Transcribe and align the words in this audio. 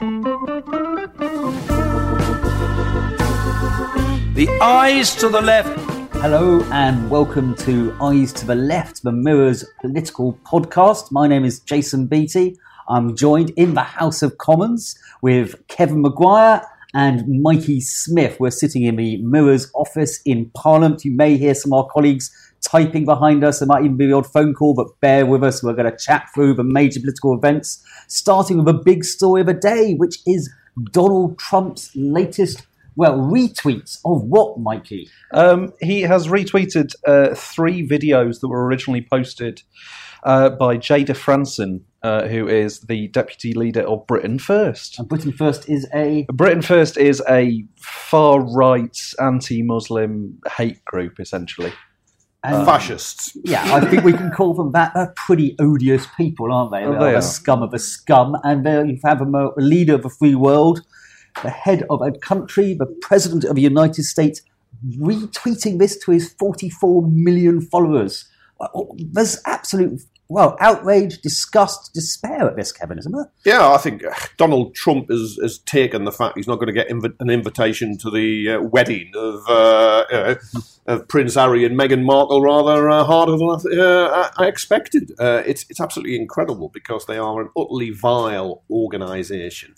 The 0.00 0.08
Ayes 4.62 5.14
to 5.16 5.28
the 5.28 5.40
left. 5.40 5.78
Hello 6.14 6.62
and 6.72 7.10
welcome 7.10 7.54
to 7.56 7.94
Ayes 8.00 8.32
to 8.32 8.46
the 8.46 8.54
Left, 8.54 9.02
the 9.02 9.12
Mirror's 9.12 9.64
political 9.80 10.38
podcast. 10.44 11.12
My 11.12 11.28
name 11.28 11.44
is 11.44 11.60
Jason 11.60 12.06
Beattie. 12.06 12.56
I'm 12.88 13.14
joined 13.14 13.50
in 13.50 13.74
the 13.74 13.82
House 13.82 14.22
of 14.22 14.38
Commons 14.38 14.98
with 15.20 15.54
Kevin 15.68 16.00
Maguire 16.00 16.66
and 16.94 17.42
Mikey 17.42 17.80
Smith. 17.82 18.40
We're 18.40 18.50
sitting 18.50 18.84
in 18.84 18.96
the 18.96 19.18
Mirror's 19.18 19.70
office 19.74 20.20
in 20.24 20.50
Parliament. 20.54 21.04
You 21.04 21.12
may 21.12 21.36
hear 21.36 21.54
some 21.54 21.72
of 21.72 21.84
our 21.84 21.90
colleagues 21.92 22.30
typing 22.62 23.04
behind 23.04 23.44
us. 23.44 23.58
There 23.58 23.66
might 23.66 23.84
even 23.84 23.96
be 23.96 24.06
the 24.06 24.14
odd 24.14 24.26
phone 24.26 24.54
call, 24.54 24.74
but 24.74 24.88
bear 25.00 25.26
with 25.26 25.44
us. 25.44 25.62
We're 25.62 25.74
going 25.74 25.90
to 25.90 25.96
chat 25.96 26.28
through 26.34 26.54
the 26.54 26.64
major 26.64 27.00
political 27.00 27.34
events, 27.34 27.84
starting 28.08 28.58
with 28.58 28.68
a 28.68 28.78
big 28.78 29.04
story 29.04 29.42
of 29.42 29.46
the 29.46 29.54
day, 29.54 29.94
which 29.94 30.18
is 30.26 30.52
Donald 30.90 31.38
Trump's 31.38 31.90
latest 31.94 32.66
well, 32.94 33.18
retweets 33.18 33.98
of 34.04 34.22
what, 34.24 34.58
Mikey? 34.58 35.08
Um, 35.32 35.72
he 35.80 36.02
has 36.02 36.28
retweeted 36.28 36.94
uh, 37.06 37.34
three 37.34 37.86
videos 37.86 38.40
that 38.40 38.48
were 38.48 38.66
originally 38.66 39.00
posted 39.00 39.62
uh, 40.24 40.50
by 40.50 40.76
Jayda 40.76 41.16
Fransen, 41.16 41.80
uh, 42.02 42.26
who 42.28 42.46
is 42.46 42.80
the 42.80 43.08
deputy 43.08 43.54
leader 43.54 43.82
of 43.82 44.06
Britain 44.06 44.38
First. 44.38 44.98
And 44.98 45.08
Britain 45.08 45.32
First 45.32 45.68
is 45.68 45.88
a. 45.94 46.26
Britain 46.32 46.62
First 46.62 46.96
is 46.96 47.22
a 47.28 47.64
far 47.76 48.40
right 48.40 48.96
anti 49.20 49.62
Muslim 49.62 50.38
hate 50.56 50.84
group, 50.84 51.18
essentially. 51.18 51.72
And 52.44 52.66
fascists. 52.66 53.36
Yeah, 53.44 53.62
I 53.74 53.80
think 53.88 54.02
we 54.02 54.12
can 54.12 54.32
call 54.32 54.54
them 54.54 54.72
that. 54.72 54.92
They're 54.94 55.14
pretty 55.16 55.54
odious 55.60 56.06
people, 56.16 56.52
aren't 56.52 56.72
they? 56.72 56.84
Oh, 56.84 56.92
They're 56.92 57.12
they 57.12 57.14
the 57.14 57.20
scum 57.20 57.62
of 57.62 57.70
the 57.70 57.78
scum. 57.78 58.36
And 58.42 58.66
there 58.66 58.84
you 58.84 58.98
have 59.04 59.20
a 59.20 59.24
a 59.24 59.60
leader 59.60 59.94
of 59.94 60.04
a 60.04 60.10
free 60.10 60.34
world, 60.34 60.82
the 61.42 61.50
head 61.50 61.84
of 61.88 62.02
a 62.02 62.10
country, 62.10 62.74
the 62.74 62.86
president 63.00 63.44
of 63.44 63.54
the 63.54 63.62
United 63.62 64.02
States, 64.02 64.42
retweeting 64.98 65.78
this 65.78 65.96
to 65.98 66.10
his 66.10 66.34
44 66.34 67.06
million 67.08 67.60
followers. 67.60 68.28
There's 68.96 69.40
absolute, 69.46 70.00
well, 70.32 70.56
outrage, 70.60 71.20
disgust, 71.20 71.92
despair 71.92 72.48
at 72.48 72.56
this, 72.56 72.72
Kevin, 72.72 72.98
isn't 72.98 73.12
there? 73.12 73.30
Yeah, 73.44 73.70
I 73.70 73.76
think 73.76 74.04
uh, 74.04 74.14
Donald 74.38 74.74
Trump 74.74 75.10
has, 75.10 75.38
has 75.42 75.58
taken 75.58 76.04
the 76.04 76.12
fact 76.12 76.36
he's 76.36 76.48
not 76.48 76.56
going 76.56 76.68
to 76.68 76.72
get 76.72 76.88
inv- 76.88 77.14
an 77.20 77.28
invitation 77.28 77.98
to 77.98 78.10
the 78.10 78.52
uh, 78.52 78.62
wedding 78.62 79.12
of, 79.14 79.48
uh, 79.48 80.04
know, 80.10 80.36
of 80.86 81.06
Prince 81.08 81.34
Harry 81.34 81.64
and 81.64 81.78
Meghan 81.78 82.04
Markle 82.04 82.40
rather 82.40 82.88
uh, 82.88 83.04
harder 83.04 83.36
than 83.36 83.48
I, 83.48 83.80
uh, 83.80 84.30
I 84.38 84.46
expected. 84.46 85.12
Uh, 85.18 85.42
it's, 85.44 85.66
it's 85.68 85.80
absolutely 85.80 86.16
incredible 86.16 86.70
because 86.70 87.06
they 87.06 87.18
are 87.18 87.42
an 87.42 87.50
utterly 87.56 87.90
vile 87.90 88.62
organisation. 88.70 89.74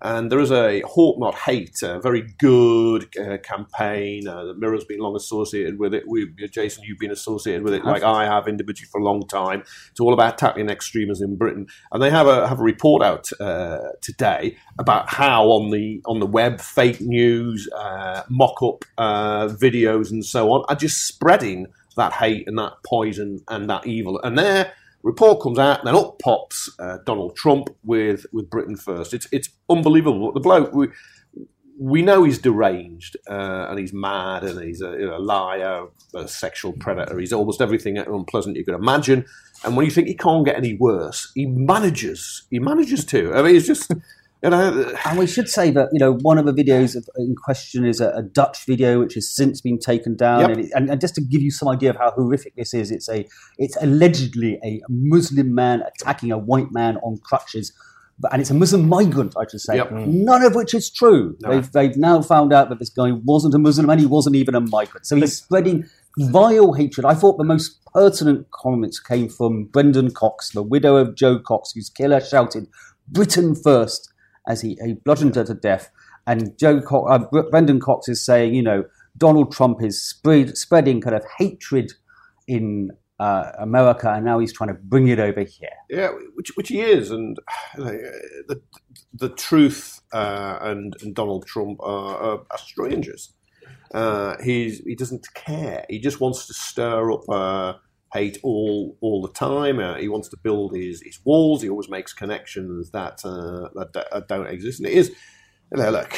And 0.00 0.30
there 0.30 0.38
is 0.38 0.52
a 0.52 0.80
Hope 0.82 1.18
Not 1.18 1.34
Hate, 1.34 1.82
a 1.82 2.00
very 2.00 2.22
good 2.38 3.08
uh, 3.18 3.38
campaign. 3.38 4.28
Uh, 4.28 4.44
the 4.44 4.54
Mirror's 4.54 4.84
been 4.84 5.00
long 5.00 5.16
associated 5.16 5.78
with 5.78 5.92
it. 5.92 6.04
We, 6.06 6.30
Jason, 6.50 6.84
you've 6.84 6.98
been 6.98 7.10
associated 7.10 7.64
with 7.64 7.74
it, 7.74 7.84
like 7.84 8.02
I 8.02 8.24
have 8.24 8.46
individually 8.46 8.88
for 8.90 9.00
a 9.00 9.04
long 9.04 9.26
time. 9.26 9.64
It's 9.90 10.00
all 10.00 10.14
about 10.14 10.38
tackling 10.38 10.70
extremism 10.70 11.30
in 11.30 11.36
Britain, 11.36 11.66
and 11.92 12.02
they 12.02 12.10
have 12.10 12.26
a 12.26 12.46
have 12.46 12.60
a 12.60 12.62
report 12.62 13.02
out 13.02 13.28
uh, 13.40 13.78
today 14.00 14.56
about 14.78 15.10
how 15.10 15.46
on 15.46 15.70
the 15.70 16.00
on 16.06 16.20
the 16.20 16.26
web 16.26 16.60
fake 16.60 17.00
news, 17.00 17.68
uh, 17.76 18.22
mock 18.28 18.62
up 18.62 18.84
uh, 18.98 19.48
videos, 19.48 20.10
and 20.10 20.24
so 20.24 20.52
on 20.52 20.64
are 20.68 20.76
just 20.76 21.06
spreading 21.06 21.66
that 21.96 22.12
hate 22.12 22.46
and 22.46 22.56
that 22.58 22.74
poison 22.86 23.40
and 23.48 23.68
that 23.68 23.86
evil. 23.86 24.20
And 24.22 24.38
there 24.38 24.72
report 25.02 25.42
comes 25.42 25.58
out, 25.58 25.80
and 25.80 25.88
then 25.88 25.94
up 25.94 26.18
pops 26.18 26.70
uh, 26.78 26.98
Donald 27.06 27.36
Trump 27.36 27.68
with 27.84 28.26
with 28.32 28.50
Britain 28.50 28.76
First. 28.76 29.14
It's 29.14 29.26
it's 29.32 29.48
unbelievable. 29.68 30.32
The 30.32 30.40
bloke 30.40 30.72
we 30.72 30.88
we 31.80 32.02
know 32.02 32.24
he's 32.24 32.38
deranged 32.38 33.16
uh, 33.30 33.66
and 33.70 33.78
he's 33.78 33.92
mad 33.92 34.42
and 34.42 34.60
he's 34.60 34.82
a, 34.82 34.90
you 34.98 35.06
know, 35.06 35.16
a 35.16 35.18
liar, 35.18 35.86
a 36.12 36.26
sexual 36.26 36.72
predator. 36.72 37.16
He's 37.18 37.32
almost 37.32 37.60
everything 37.60 37.96
unpleasant 37.98 38.56
you 38.56 38.64
could 38.64 38.74
imagine. 38.74 39.24
And 39.64 39.76
when 39.76 39.86
you 39.86 39.92
think 39.92 40.08
he 40.08 40.14
can't 40.14 40.44
get 40.44 40.56
any 40.56 40.74
worse, 40.74 41.30
he 41.36 41.46
manages. 41.46 42.46
He 42.50 42.58
manages 42.58 43.04
to. 43.06 43.32
I 43.32 43.42
mean, 43.42 43.54
he's 43.54 43.66
just 43.66 43.92
you 44.42 44.50
know. 44.50 44.94
And 45.04 45.18
we 45.18 45.26
should 45.26 45.48
say 45.48 45.70
that 45.70 45.88
you 45.92 45.98
know 45.98 46.14
one 46.14 46.38
of 46.38 46.46
the 46.46 46.52
videos 46.52 46.96
of, 46.96 47.08
in 47.16 47.34
question 47.36 47.84
is 47.84 48.00
a, 48.00 48.10
a 48.10 48.22
Dutch 48.22 48.64
video 48.66 49.00
which 49.00 49.14
has 49.14 49.34
since 49.34 49.60
been 49.60 49.78
taken 49.78 50.16
down. 50.16 50.40
Yep. 50.40 50.50
And, 50.50 50.60
it, 50.60 50.70
and, 50.74 50.90
and 50.90 51.00
just 51.00 51.14
to 51.16 51.20
give 51.20 51.42
you 51.42 51.50
some 51.50 51.68
idea 51.68 51.90
of 51.90 51.96
how 51.96 52.10
horrific 52.12 52.56
this 52.56 52.74
is, 52.74 52.90
it's 52.90 53.08
a 53.08 53.26
it's 53.58 53.76
allegedly 53.80 54.58
a 54.64 54.80
Muslim 54.88 55.54
man 55.54 55.82
attacking 55.82 56.32
a 56.32 56.38
white 56.38 56.72
man 56.72 56.96
on 56.98 57.18
crutches. 57.18 57.72
And 58.32 58.40
it's 58.40 58.50
a 58.50 58.54
Muslim 58.54 58.88
migrant, 58.88 59.34
I 59.38 59.46
should 59.48 59.60
say. 59.60 59.76
Yep. 59.76 59.90
Mm. 59.90 60.06
None 60.24 60.42
of 60.42 60.56
which 60.56 60.74
is 60.74 60.90
true. 60.90 61.36
No. 61.40 61.50
They've, 61.50 61.70
they've 61.70 61.96
now 61.96 62.20
found 62.20 62.52
out 62.52 62.68
that 62.68 62.80
this 62.80 62.90
guy 62.90 63.12
wasn't 63.12 63.54
a 63.54 63.60
Muslim 63.60 63.88
and 63.88 64.00
he 64.00 64.06
wasn't 64.06 64.34
even 64.34 64.56
a 64.56 64.60
migrant. 64.60 65.06
So 65.06 65.14
he's 65.14 65.36
spreading 65.36 65.84
vile 66.18 66.72
hatred. 66.72 67.06
I 67.06 67.14
thought 67.14 67.38
the 67.38 67.44
most 67.44 67.78
pertinent 67.94 68.50
comments 68.50 68.98
came 68.98 69.28
from 69.28 69.66
Brendan 69.66 70.10
Cox, 70.10 70.50
the 70.50 70.64
widow 70.64 70.96
of 70.96 71.14
Jo 71.14 71.38
Cox, 71.38 71.72
whose 71.72 71.90
killer 71.90 72.20
shouted, 72.20 72.66
Britain 73.06 73.54
first, 73.54 74.12
as 74.48 74.60
he, 74.60 74.76
he 74.84 74.94
bludgeoned 74.94 75.36
her 75.36 75.44
to 75.44 75.54
death. 75.54 75.90
And 76.26 76.58
Jo 76.58 76.80
Co- 76.80 77.06
uh, 77.06 77.24
Brendan 77.50 77.80
Cox 77.80 78.08
is 78.08 78.24
saying, 78.24 78.54
you 78.54 78.62
know, 78.62 78.84
Donald 79.16 79.52
Trump 79.52 79.82
is 79.82 80.00
spread, 80.02 80.56
spreading 80.56 81.00
kind 81.00 81.14
of 81.14 81.24
hatred 81.38 81.92
in 82.46 82.90
uh, 83.18 83.52
America, 83.58 84.12
and 84.12 84.24
now 84.24 84.38
he's 84.38 84.52
trying 84.52 84.68
to 84.68 84.74
bring 84.74 85.08
it 85.08 85.18
over 85.18 85.40
here. 85.40 85.70
Yeah, 85.90 86.10
which 86.34 86.56
which 86.56 86.68
he 86.68 86.80
is, 86.80 87.10
and 87.10 87.36
uh, 87.78 87.90
the 88.46 88.60
the 89.12 89.30
truth 89.30 90.00
uh, 90.12 90.58
and, 90.60 90.94
and 91.02 91.14
Donald 91.14 91.46
Trump 91.46 91.80
are, 91.80 92.16
are, 92.16 92.42
are 92.50 92.58
strangers. 92.58 93.32
Uh, 93.92 94.36
he's 94.42 94.78
he 94.80 94.94
doesn't 94.94 95.26
care. 95.34 95.84
He 95.88 95.98
just 95.98 96.20
wants 96.20 96.46
to 96.46 96.54
stir 96.54 97.10
up 97.10 97.28
uh, 97.28 97.72
hate 98.12 98.38
all 98.42 98.96
all 99.00 99.22
the 99.22 99.32
time. 99.32 99.78
Uh, 99.78 99.96
he 99.96 100.08
wants 100.08 100.28
to 100.30 100.36
build 100.42 100.74
his, 100.74 101.02
his 101.02 101.18
walls. 101.24 101.62
He 101.62 101.68
always 101.68 101.88
makes 101.88 102.12
connections 102.12 102.90
that 102.90 103.20
uh, 103.24 103.68
that, 103.74 103.92
that 103.92 104.28
don't 104.28 104.46
exist. 104.46 104.80
And 104.80 104.88
it 104.88 104.94
is, 104.94 105.10
you 105.72 105.78
know, 105.78 105.90
look. 105.90 106.12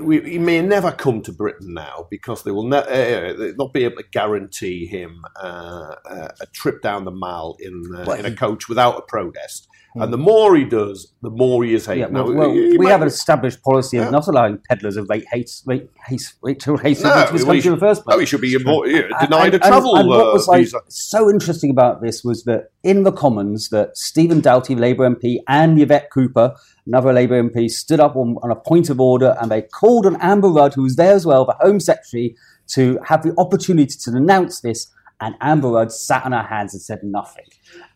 We, 0.00 0.22
he 0.22 0.38
may 0.38 0.62
never 0.62 0.90
come 0.90 1.20
to 1.22 1.32
Britain 1.32 1.74
now 1.74 2.06
because 2.10 2.44
they 2.44 2.50
will 2.50 2.66
ne- 2.66 2.78
uh, 2.78 3.52
not 3.58 3.74
be 3.74 3.84
able 3.84 3.96
to 3.96 4.08
guarantee 4.10 4.86
him 4.86 5.22
uh, 5.38 5.96
uh, 6.08 6.28
a 6.40 6.46
trip 6.54 6.80
down 6.80 7.04
the 7.04 7.10
Mall 7.10 7.58
in 7.60 7.82
uh, 7.94 8.10
in 8.12 8.24
a 8.24 8.34
coach 8.34 8.70
without 8.70 8.96
a 8.96 9.02
protest. 9.02 9.68
And 10.02 10.12
the 10.12 10.18
more 10.18 10.54
he 10.56 10.64
does, 10.64 11.12
the 11.22 11.30
more 11.30 11.64
he 11.64 11.74
is 11.74 11.86
hated. 11.86 12.00
Yeah, 12.00 12.06
well, 12.08 12.28
Now, 12.28 12.38
well, 12.38 12.50
he- 12.52 12.70
he 12.72 12.78
we 12.78 12.86
have 12.86 13.00
an 13.02 13.08
established 13.08 13.62
policy 13.62 13.96
of 13.96 14.04
Yeah. 14.04 14.10
not 14.10 14.26
allowing 14.28 14.58
peddlers 14.68 14.96
of 14.96 15.08
rate 15.08 15.24
hate, 15.32 15.50
rate, 15.66 15.88
hate, 16.06 16.32
rate, 16.42 16.60
to 16.60 16.76
hate 16.76 17.02
No, 17.02 17.20
into 17.20 17.32
this 17.32 17.44
country 17.44 17.68
in 17.68 17.74
the 17.74 17.80
first 17.80 18.04
place. 18.04 18.14
No, 18.14 18.20
he 18.20 18.26
should 18.26 18.40
be 18.40 18.54
imo- 18.54 18.84
yeah, 18.84 19.02
denied 19.20 19.54
and- 19.54 19.62
a 19.64 19.66
travel 19.66 19.92
And, 19.96 20.00
and 20.00 20.08
what 20.08 20.26
uh, 20.28 20.32
was 20.32 20.48
like 20.48 20.60
visa. 20.64 20.80
so 20.88 21.30
interesting 21.30 21.70
about 21.70 22.02
this 22.02 22.22
was 22.22 22.44
that 22.44 22.70
in 22.82 23.04
the 23.04 23.12
Commons, 23.12 23.70
that 23.70 23.96
Stephen 23.96 24.40
Doughty, 24.40 24.74
Labour 24.74 25.04
MP, 25.08 25.38
and 25.48 25.80
Yvette 25.80 26.10
Cooper, 26.12 26.54
another 26.86 27.12
Labour 27.12 27.42
MP, 27.42 27.68
stood 27.68 27.98
up 28.00 28.16
on, 28.16 28.36
on 28.42 28.50
a 28.50 28.56
point 28.56 28.90
of 28.90 29.00
order, 29.00 29.36
and 29.40 29.50
they 29.50 29.62
called 29.62 30.04
on 30.06 30.16
Amber 30.20 30.48
Rudd, 30.48 30.74
who 30.74 30.82
was 30.82 30.96
there 30.96 31.14
as 31.14 31.24
well, 31.24 31.44
the 31.44 31.56
Home 31.60 31.80
Secretary, 31.80 32.36
to 32.68 32.98
have 33.04 33.22
the 33.22 33.32
opportunity 33.38 33.94
to 34.04 34.10
denounce 34.10 34.60
this. 34.60 34.88
And 35.20 35.34
Amber 35.40 35.68
Rudd 35.68 35.92
sat 35.92 36.24
on 36.24 36.32
her 36.32 36.42
hands 36.42 36.74
and 36.74 36.82
said 36.82 37.00
nothing. 37.02 37.46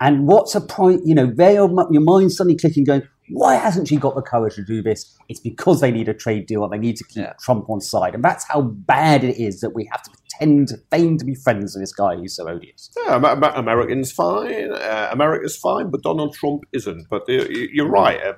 And 0.00 0.26
what's 0.26 0.54
a 0.54 0.60
point? 0.60 1.02
You 1.04 1.14
know, 1.14 1.32
your, 1.36 1.70
your 1.90 2.00
mind 2.02 2.32
suddenly 2.32 2.56
clicking, 2.56 2.84
going, 2.84 3.02
why 3.28 3.54
hasn't 3.56 3.88
she 3.88 3.96
got 3.96 4.14
the 4.14 4.22
courage 4.22 4.54
to 4.56 4.64
do 4.64 4.82
this? 4.82 5.16
It's 5.28 5.38
because 5.38 5.80
they 5.80 5.90
need 5.92 6.08
a 6.08 6.14
trade 6.14 6.46
deal 6.46 6.64
and 6.64 6.72
they 6.72 6.78
need 6.78 6.96
to 6.96 7.04
keep 7.04 7.26
Trump 7.40 7.68
on 7.68 7.80
side. 7.80 8.14
And 8.14 8.24
that's 8.24 8.44
how 8.48 8.62
bad 8.62 9.22
it 9.22 9.36
is 9.40 9.60
that 9.60 9.70
we 9.74 9.88
have 9.92 10.02
to 10.02 10.10
pretend, 10.10 10.72
feign 10.90 11.18
to 11.18 11.24
be 11.24 11.34
friends 11.34 11.74
with 11.76 11.82
this 11.82 11.92
guy 11.92 12.16
who's 12.16 12.34
so 12.34 12.48
odious. 12.48 12.90
Yeah, 13.04 13.14
Am- 13.16 13.24
Am- 13.24 13.44
Americans 13.44 14.10
fine, 14.10 14.72
uh, 14.72 15.10
America's 15.12 15.56
fine, 15.56 15.90
but 15.90 16.02
Donald 16.02 16.34
Trump 16.34 16.62
isn't. 16.72 17.06
But 17.10 17.28
uh, 17.28 17.32
you- 17.32 17.68
you're 17.72 17.88
right. 17.90 18.20
Uh, 18.20 18.32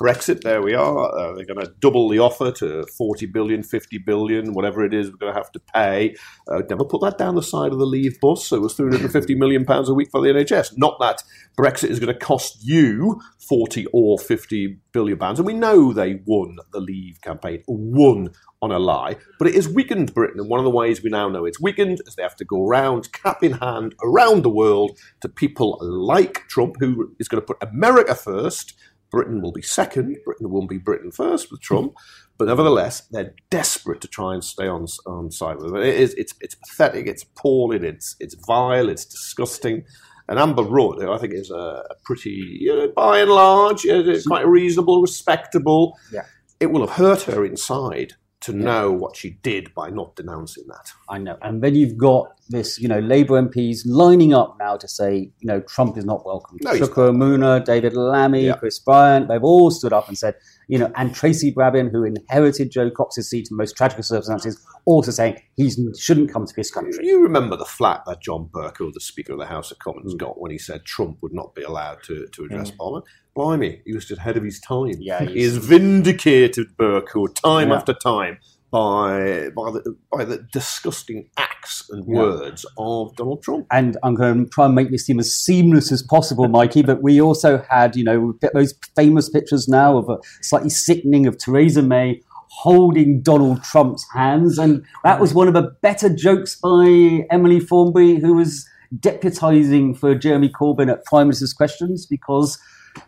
Brexit, 0.00 0.42
there 0.42 0.62
we 0.62 0.74
are. 0.74 1.12
Uh, 1.12 1.34
they're 1.34 1.44
going 1.44 1.58
to 1.58 1.72
double 1.80 2.08
the 2.08 2.20
offer 2.20 2.52
to 2.52 2.86
40 2.96 3.26
billion, 3.26 3.64
50 3.64 3.98
billion, 3.98 4.52
whatever 4.52 4.84
it 4.84 4.94
is 4.94 5.10
we're 5.10 5.16
going 5.16 5.32
to 5.32 5.38
have 5.38 5.50
to 5.50 5.58
pay. 5.58 6.14
Uh, 6.46 6.62
never 6.70 6.84
put 6.84 7.00
that 7.00 7.18
down 7.18 7.34
the 7.34 7.42
side 7.42 7.72
of 7.72 7.80
the 7.80 7.86
leave 7.86 8.20
bus. 8.20 8.46
So 8.46 8.56
it 8.56 8.62
was 8.62 8.74
350 8.74 9.34
million 9.38 9.64
pounds 9.64 9.88
a 9.88 9.94
week 9.94 10.10
for 10.12 10.20
the 10.20 10.28
NHS. 10.28 10.74
Not 10.76 11.00
that 11.00 11.24
Brexit 11.58 11.88
is 11.88 11.98
going 11.98 12.12
to 12.12 12.18
cost 12.18 12.58
you 12.62 13.20
40 13.48 13.86
or 13.92 14.20
50 14.20 14.78
billion 14.92 15.18
pounds. 15.18 15.40
And 15.40 15.46
we 15.46 15.54
know 15.54 15.92
they 15.92 16.20
won 16.24 16.58
the 16.72 16.80
leave 16.80 17.20
campaign, 17.20 17.64
won 17.66 18.30
on 18.62 18.70
a 18.70 18.78
lie, 18.78 19.16
but 19.40 19.48
it 19.48 19.54
has 19.54 19.68
weakened 19.68 20.14
Britain. 20.14 20.38
And 20.38 20.48
one 20.48 20.60
of 20.60 20.64
the 20.64 20.70
ways 20.70 21.02
we 21.02 21.10
now 21.10 21.28
know 21.28 21.44
it's 21.44 21.60
weakened 21.60 22.02
is 22.06 22.14
they 22.14 22.22
have 22.22 22.36
to 22.36 22.44
go 22.44 22.64
around, 22.64 23.12
cap 23.12 23.42
in 23.42 23.54
hand, 23.54 23.96
around 24.04 24.44
the 24.44 24.50
world 24.50 24.96
to 25.22 25.28
people 25.28 25.76
like 25.80 26.46
Trump, 26.48 26.76
who 26.78 27.16
is 27.18 27.26
going 27.26 27.40
to 27.40 27.46
put 27.46 27.68
America 27.68 28.14
first 28.14 28.74
Britain 29.10 29.40
will 29.40 29.52
be 29.52 29.62
second. 29.62 30.16
Britain 30.24 30.50
won't 30.50 30.68
be 30.68 30.78
Britain 30.78 31.10
first 31.10 31.50
with 31.50 31.60
Trump. 31.60 31.94
But 32.38 32.46
nevertheless, 32.46 33.00
they're 33.10 33.34
desperate 33.50 34.00
to 34.00 34.06
try 34.06 34.32
and 34.32 34.44
stay 34.44 34.68
on, 34.68 34.86
on 35.06 35.32
side 35.32 35.56
with 35.56 35.74
it. 35.74 35.82
It 35.82 35.96
is, 35.96 36.14
it's, 36.14 36.34
it's 36.40 36.54
pathetic, 36.54 37.08
it's 37.08 37.24
appalling, 37.24 37.82
it's, 37.82 38.14
it's 38.20 38.36
vile, 38.46 38.88
it's 38.88 39.04
disgusting. 39.04 39.82
And 40.28 40.38
Amber 40.38 40.62
Rudd, 40.62 41.02
I 41.04 41.18
think, 41.18 41.34
is 41.34 41.50
a, 41.50 41.82
a 41.90 41.94
pretty, 42.04 42.30
you 42.60 42.76
know, 42.76 42.92
by 42.94 43.18
and 43.18 43.30
large, 43.32 43.84
it's 43.84 44.24
quite 44.24 44.46
reasonable, 44.46 45.02
respectable. 45.02 45.98
Yeah. 46.12 46.26
It 46.60 46.66
will 46.66 46.86
have 46.86 46.96
hurt 46.96 47.22
her 47.22 47.44
inside 47.44 48.12
to 48.42 48.52
know 48.52 48.92
what 48.92 49.16
she 49.16 49.30
did 49.42 49.74
by 49.74 49.90
not 49.90 50.14
denouncing 50.14 50.64
that. 50.68 50.92
I 51.08 51.18
know. 51.18 51.38
And 51.42 51.60
then 51.60 51.74
you've 51.74 51.96
got 51.96 52.37
this, 52.48 52.78
you 52.78 52.88
know, 52.88 52.98
Labour 52.98 53.40
MPs 53.42 53.80
lining 53.86 54.32
up 54.32 54.56
now 54.58 54.76
to 54.76 54.88
say, 54.88 55.30
you 55.38 55.46
know, 55.46 55.60
Trump 55.60 55.96
is 55.96 56.04
not 56.04 56.24
welcome. 56.24 56.58
No, 56.62 56.72
Chuka 56.72 57.10
Umunna, 57.10 57.64
David 57.64 57.94
Lammy, 57.94 58.46
Yeah. 58.46 58.56
Chris 58.56 58.78
Bryant, 58.78 59.28
they've 59.28 59.42
all 59.42 59.70
stood 59.70 59.92
up 59.92 60.08
and 60.08 60.16
said, 60.16 60.34
you 60.68 60.78
know, 60.78 60.90
and 60.96 61.14
Tracy 61.14 61.52
Brabin, 61.52 61.90
who 61.90 62.04
inherited 62.04 62.70
Jo 62.70 62.90
Cox's 62.90 63.30
seat 63.30 63.48
in 63.50 63.56
most 63.56 63.76
tragic 63.76 64.04
circumstances, 64.04 64.64
also 64.84 65.10
saying 65.10 65.40
he 65.56 65.70
shouldn't 65.98 66.30
come 66.32 66.46
to 66.46 66.54
this 66.54 66.70
country. 66.70 67.06
You 67.06 67.22
remember 67.22 67.56
the 67.56 67.64
flack 67.64 68.04
that 68.06 68.20
John 68.20 68.48
Bercow, 68.52 68.92
the 68.92 69.00
Speaker 69.00 69.32
of 69.32 69.38
the 69.38 69.46
House 69.46 69.70
of 69.70 69.78
Commons, 69.78 70.12
hmm. 70.12 70.18
got 70.18 70.40
when 70.40 70.50
he 70.50 70.58
said 70.58 70.84
Trump 70.84 71.18
would 71.22 71.32
not 71.32 71.54
be 71.54 71.62
allowed 71.62 72.02
to, 72.04 72.26
to 72.26 72.44
hmm. 72.44 72.52
address 72.52 72.70
Parliament? 72.70 73.06
Blimey, 73.34 73.82
he 73.86 73.94
was 73.94 74.04
just 74.04 74.20
ahead 74.20 74.36
of 74.36 74.42
his 74.42 74.60
time. 74.60 74.94
Yeah, 74.98 75.20
he 75.20 75.34
he's- 75.34 75.54
has 75.54 75.64
vindicated 75.64 76.76
Bercow 76.76 77.34
time 77.34 77.68
Yeah. 77.68 77.76
after 77.76 77.94
time 77.94 78.38
by 78.70 79.48
by 79.56 79.70
the 79.70 79.96
by 80.12 80.24
the 80.24 80.38
disgusting 80.52 81.28
acts 81.36 81.88
and 81.90 82.04
Yeah. 82.06 82.18
words 82.20 82.66
of 82.76 83.14
Donald 83.16 83.42
Trump. 83.42 83.66
and 83.70 83.96
I'm 84.02 84.14
going 84.14 84.44
to 84.44 84.50
try 84.50 84.66
and 84.66 84.74
make 84.74 84.90
this 84.90 85.06
seem 85.06 85.18
as 85.18 85.32
seamless 85.32 85.90
as 85.92 86.02
possible, 86.02 86.48
Mikey. 86.48 86.82
But 86.82 87.02
we 87.02 87.20
also 87.20 87.62
had, 87.70 87.96
you 87.96 88.04
know, 88.04 88.20
we've 88.20 88.40
got 88.40 88.52
those 88.54 88.74
famous 88.94 89.28
pictures 89.28 89.68
now 89.68 89.96
of 89.96 90.08
a 90.08 90.18
slightly 90.42 90.70
sickening 90.70 91.26
of 91.26 91.38
Theresa 91.38 91.82
May 91.82 92.20
holding 92.62 93.20
Donald 93.22 93.62
Trump's 93.62 94.06
hands, 94.14 94.58
and 94.58 94.82
that 95.04 95.20
was 95.20 95.34
one 95.34 95.48
of 95.48 95.54
the 95.54 95.70
better 95.82 96.08
jokes 96.08 96.58
by 96.60 97.26
Emily 97.30 97.60
Thornberry, 97.60 98.16
who 98.20 98.34
was 98.34 98.66
deputising 98.96 99.96
for 99.96 100.14
Jeremy 100.14 100.48
Corbyn 100.50 100.90
at 100.90 101.04
Prime 101.04 101.28
Minister's 101.28 101.52
Questions 101.52 102.06
because. 102.06 102.58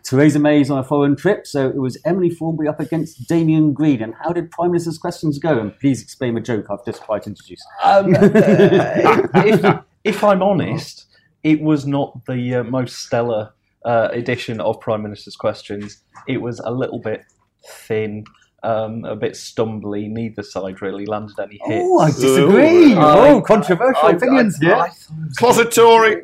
Theresa 0.03 0.39
May 0.39 0.61
is 0.61 0.69
on 0.71 0.79
a 0.79 0.83
foreign 0.83 1.15
trip, 1.15 1.47
so 1.47 1.69
it 1.69 1.77
was 1.77 1.97
Emily 2.05 2.29
Thornberry 2.29 2.67
up 2.67 2.79
against 2.79 3.27
Damien 3.27 3.73
Green. 3.73 4.01
And 4.01 4.13
how 4.15 4.31
did 4.33 4.51
Prime 4.51 4.71
Minister's 4.71 4.97
questions 4.97 5.39
go? 5.39 5.59
And 5.59 5.77
please 5.79 6.01
explain 6.01 6.35
the 6.35 6.41
joke 6.41 6.67
I've 6.69 6.85
just 6.85 7.03
tried 7.03 7.23
to 7.23 7.29
introduce. 7.29 7.65
Um, 7.83 8.15
if, 8.15 9.83
if 10.03 10.23
I'm 10.23 10.41
honest, 10.41 11.05
it 11.43 11.61
was 11.61 11.85
not 11.85 12.25
the 12.25 12.55
uh, 12.55 12.63
most 12.63 12.99
stellar 12.99 13.53
uh, 13.85 14.09
edition 14.11 14.59
of 14.61 14.79
Prime 14.79 15.03
Minister's 15.03 15.35
Questions. 15.35 16.03
It 16.27 16.41
was 16.41 16.59
a 16.59 16.71
little 16.71 16.99
bit 16.99 17.23
thin, 17.67 18.25
um, 18.63 19.05
a 19.05 19.15
bit 19.15 19.35
stumbly. 19.35 20.07
Neither 20.07 20.43
side 20.43 20.81
really 20.81 21.05
landed 21.05 21.39
any 21.39 21.59
hits. 21.65 21.83
Oh, 21.83 21.99
I 21.99 22.07
disagree. 22.07 22.93
Ooh. 22.93 22.97
oh, 22.99 23.37
I- 23.37 23.41
controversial 23.41 24.07
I- 24.07 24.11
opinions 24.11 24.57
I- 24.61 24.65
here. 24.65 24.75
I 24.75 24.89
thought 24.89 25.17
it 25.17 25.27
was 25.27 25.37
Closet 25.37 25.71
Tory. 25.71 26.21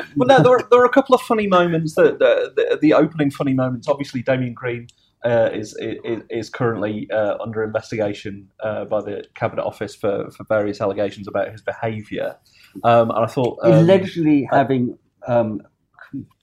Well, 0.16 0.26
no, 0.26 0.42
there 0.42 0.52
are, 0.52 0.66
there 0.70 0.78
were 0.78 0.84
a 0.84 0.88
couple 0.90 1.14
of 1.14 1.20
funny 1.22 1.46
moments. 1.46 1.94
That 1.94 2.18
the, 2.18 2.52
the, 2.56 2.78
the 2.80 2.94
opening 2.94 3.30
funny 3.30 3.54
moments. 3.54 3.88
Obviously, 3.88 4.22
Damien 4.22 4.54
Green 4.54 4.88
uh, 5.24 5.50
is, 5.52 5.76
is 5.80 6.22
is 6.30 6.50
currently 6.50 7.10
uh, 7.10 7.36
under 7.40 7.62
investigation 7.62 8.48
uh, 8.60 8.84
by 8.84 9.00
the 9.02 9.24
Cabinet 9.34 9.64
Office 9.64 9.94
for, 9.94 10.30
for 10.30 10.44
various 10.44 10.80
allegations 10.80 11.28
about 11.28 11.50
his 11.50 11.62
behaviour. 11.62 12.36
Um, 12.84 13.10
and 13.10 13.18
I 13.18 13.26
thought, 13.26 13.58
um, 13.62 13.72
Allegedly 13.72 14.48
having 14.50 14.96
um, 15.26 15.62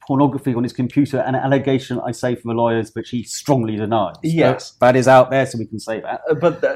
pornography 0.08 0.56
on 0.56 0.64
his 0.64 0.74
computer, 0.74 1.20
an 1.20 1.36
allegation 1.36 2.00
I 2.00 2.14
say 2.14 2.36
from 2.36 2.50
the 2.50 2.56
lawyers, 2.56 2.92
which 2.96 3.10
he 3.10 3.24
strongly 3.24 3.76
denies. 3.76 4.16
Yes. 4.24 4.72
But 4.80 4.86
that 4.88 4.96
is 4.96 5.08
out 5.08 5.30
there, 5.30 5.46
so 5.46 5.58
we 5.58 5.66
can 5.66 5.80
say 5.80 6.00
that. 6.00 6.22
Uh, 6.30 6.36
but 6.36 6.64
uh, 6.64 6.74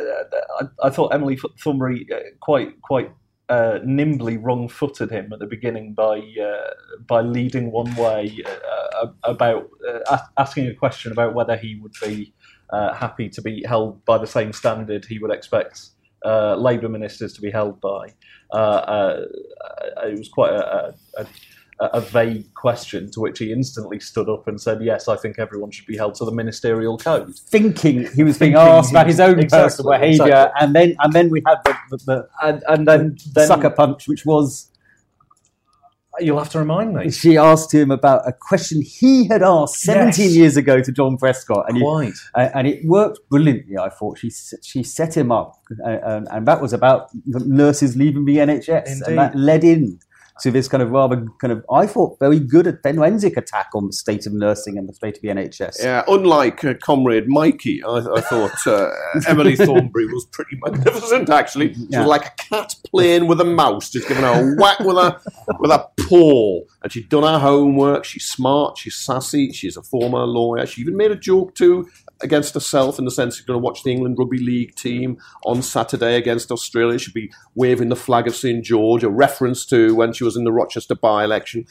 I, 0.59 0.87
I 0.87 0.89
thought 0.89 1.13
Emily 1.13 1.37
Th- 1.37 1.53
Thornberry 1.63 2.05
uh, 2.13 2.19
quite 2.41 2.81
quite 2.81 3.11
uh, 3.47 3.79
nimbly 3.85 4.37
wrong-footed 4.37 5.11
him 5.11 5.31
at 5.33 5.39
the 5.39 5.47
beginning 5.47 5.93
by 5.93 6.17
uh, 6.19 6.73
by 7.07 7.21
leading 7.21 7.71
one 7.71 7.93
way 7.95 8.37
uh, 8.45 9.05
uh, 9.05 9.11
about 9.23 9.69
uh, 9.87 10.17
asking 10.37 10.67
a 10.67 10.73
question 10.73 11.11
about 11.11 11.33
whether 11.33 11.55
he 11.55 11.79
would 11.81 11.93
be 12.05 12.33
uh, 12.71 12.93
happy 12.93 13.29
to 13.29 13.41
be 13.41 13.63
held 13.65 14.03
by 14.05 14.17
the 14.17 14.27
same 14.27 14.51
standard 14.53 15.05
he 15.05 15.19
would 15.19 15.31
expect 15.31 15.89
uh, 16.25 16.55
Labour 16.55 16.89
ministers 16.89 17.33
to 17.33 17.41
be 17.41 17.51
held 17.51 17.79
by. 17.81 18.13
Uh, 18.53 18.55
uh, 18.57 19.25
uh, 19.65 20.07
it 20.07 20.17
was 20.17 20.29
quite 20.29 20.51
a, 20.51 20.93
a, 21.17 21.21
a 21.21 21.25
a 21.93 22.01
vague 22.01 22.53
question 22.53 23.09
to 23.11 23.19
which 23.19 23.39
he 23.39 23.51
instantly 23.51 23.99
stood 23.99 24.29
up 24.29 24.47
and 24.47 24.61
said, 24.61 24.81
"Yes, 24.83 25.07
I 25.07 25.15
think 25.15 25.39
everyone 25.39 25.71
should 25.71 25.87
be 25.87 25.97
held 25.97 26.15
to 26.15 26.25
the 26.25 26.31
ministerial 26.31 26.97
code." 26.97 27.35
Thinking 27.35 28.07
he 28.15 28.23
was 28.23 28.37
being 28.37 28.53
Thinking 28.53 28.57
asked 28.57 28.91
about 28.91 29.07
his 29.07 29.19
own 29.19 29.39
exactly, 29.39 29.65
personal 29.65 29.91
behaviour, 29.91 30.25
exactly. 30.25 30.61
and 30.61 30.75
then 30.75 30.95
and 30.99 31.13
then 31.13 31.29
we 31.29 31.41
had 31.45 31.57
the, 31.65 31.75
the, 31.89 31.97
the 32.05 32.27
And 32.43 32.63
and 32.67 32.87
then, 32.87 33.17
then 33.33 33.47
sucker 33.47 33.69
punch, 33.71 34.07
which 34.07 34.25
was 34.25 34.67
You'll 36.19 36.37
have 36.39 36.49
to 36.49 36.59
remind 36.59 36.93
me. 36.93 37.09
she 37.09 37.37
asked 37.37 37.73
him 37.73 37.89
about 37.89 38.27
a 38.27 38.33
question 38.33 38.81
he 38.81 39.27
had 39.29 39.41
asked 39.41 39.75
17 39.79 40.25
Yes. 40.25 40.35
years 40.35 40.57
ago 40.57 40.81
to 40.81 40.91
John 40.91 41.17
Prescott, 41.17 41.65
and 41.69 41.81
Quite. 41.81 42.13
Uh, 42.35 42.49
and 42.53 42.67
it 42.67 42.85
worked 42.85 43.19
brilliantly. 43.29 43.77
I 43.77 43.87
thought 43.89 44.17
she 44.19 44.29
she 44.61 44.83
set 44.83 45.15
him 45.15 45.31
up, 45.31 45.55
uh, 45.83 45.89
and, 46.03 46.27
and 46.29 46.45
that 46.47 46.61
was 46.61 46.73
about 46.73 47.09
the 47.25 47.39
nurses 47.39 47.95
leaving 47.95 48.25
the 48.25 48.37
NHS, 48.37 48.87
Indeed. 48.87 49.03
and 49.07 49.17
that 49.17 49.35
led 49.35 49.63
in 49.63 49.99
to 50.39 50.49
this 50.51 50.67
kind 50.67 50.81
of 50.81 50.89
rather 50.91 51.25
kind 51.39 51.51
of 51.51 51.65
I 51.71 51.85
thought 51.85 52.17
very 52.19 52.39
good 52.39 52.65
at 52.67 52.81
forensic 52.81 53.37
attack 53.37 53.67
on 53.75 53.87
the 53.87 53.93
state 53.93 54.25
of 54.25 54.33
nursing 54.33 54.77
and 54.77 54.87
the 54.89 54.93
state 54.93 55.17
of 55.17 55.21
the 55.21 55.27
NHS. 55.27 55.83
Yeah, 55.83 56.03
unlike 56.07 56.63
uh, 56.63 56.73
Comrade 56.81 57.27
Mikey, 57.27 57.83
I, 57.83 57.97
I 57.97 58.21
thought 58.21 58.65
uh, 58.67 58.89
Emily 59.27 59.55
Thornberry 59.55 60.07
was 60.07 60.25
pretty 60.31 60.57
magnificent. 60.63 61.29
Actually, 61.29 61.73
she 61.73 61.85
Yeah. 61.89 61.99
was 61.99 62.07
like 62.07 62.25
a 62.25 62.31
cat 62.37 62.75
playing 62.89 63.27
with 63.27 63.39
a 63.41 63.45
mouse, 63.45 63.89
just 63.89 64.07
giving 64.07 64.23
her 64.23 64.53
a 64.53 64.55
whack 64.55 64.79
with 64.79 64.97
a 64.97 65.19
with 65.59 65.71
a 65.71 65.87
paw. 66.07 66.61
And 66.83 66.91
she'd 66.91 67.09
done 67.09 67.23
her 67.23 67.37
homework. 67.39 68.05
She's 68.05 68.25
smart. 68.25 68.77
She's 68.77 68.95
sassy. 68.95 69.51
She's 69.51 69.77
a 69.77 69.83
former 69.83 70.23
lawyer. 70.25 70.65
She 70.65 70.81
even 70.81 70.97
made 70.97 71.11
a 71.11 71.15
joke 71.15 71.53
too 71.55 71.87
against 72.23 72.53
herself 72.53 72.99
in 72.99 73.05
the 73.05 73.11
sense 73.11 73.35
she's 73.35 73.45
going 73.45 73.59
to 73.59 73.63
watch 73.63 73.83
the 73.83 73.91
England 73.91 74.17
Rugby 74.17 74.39
League 74.39 74.75
team 74.75 75.17
on 75.45 75.61
Saturday 75.61 76.15
against 76.15 76.51
Australia. 76.51 76.99
She'd 76.99 77.13
be 77.13 77.31
waving 77.55 77.89
the 77.89 77.95
flag 77.95 78.27
of 78.27 78.35
St 78.35 78.63
George, 78.63 79.03
a 79.03 79.09
reference 79.09 79.65
to 79.67 79.95
when 79.95 80.13
she 80.13 80.23
was 80.23 80.35
in 80.35 80.43
the 80.43 80.51
Rochester 80.51 80.95
by-election 80.95 81.65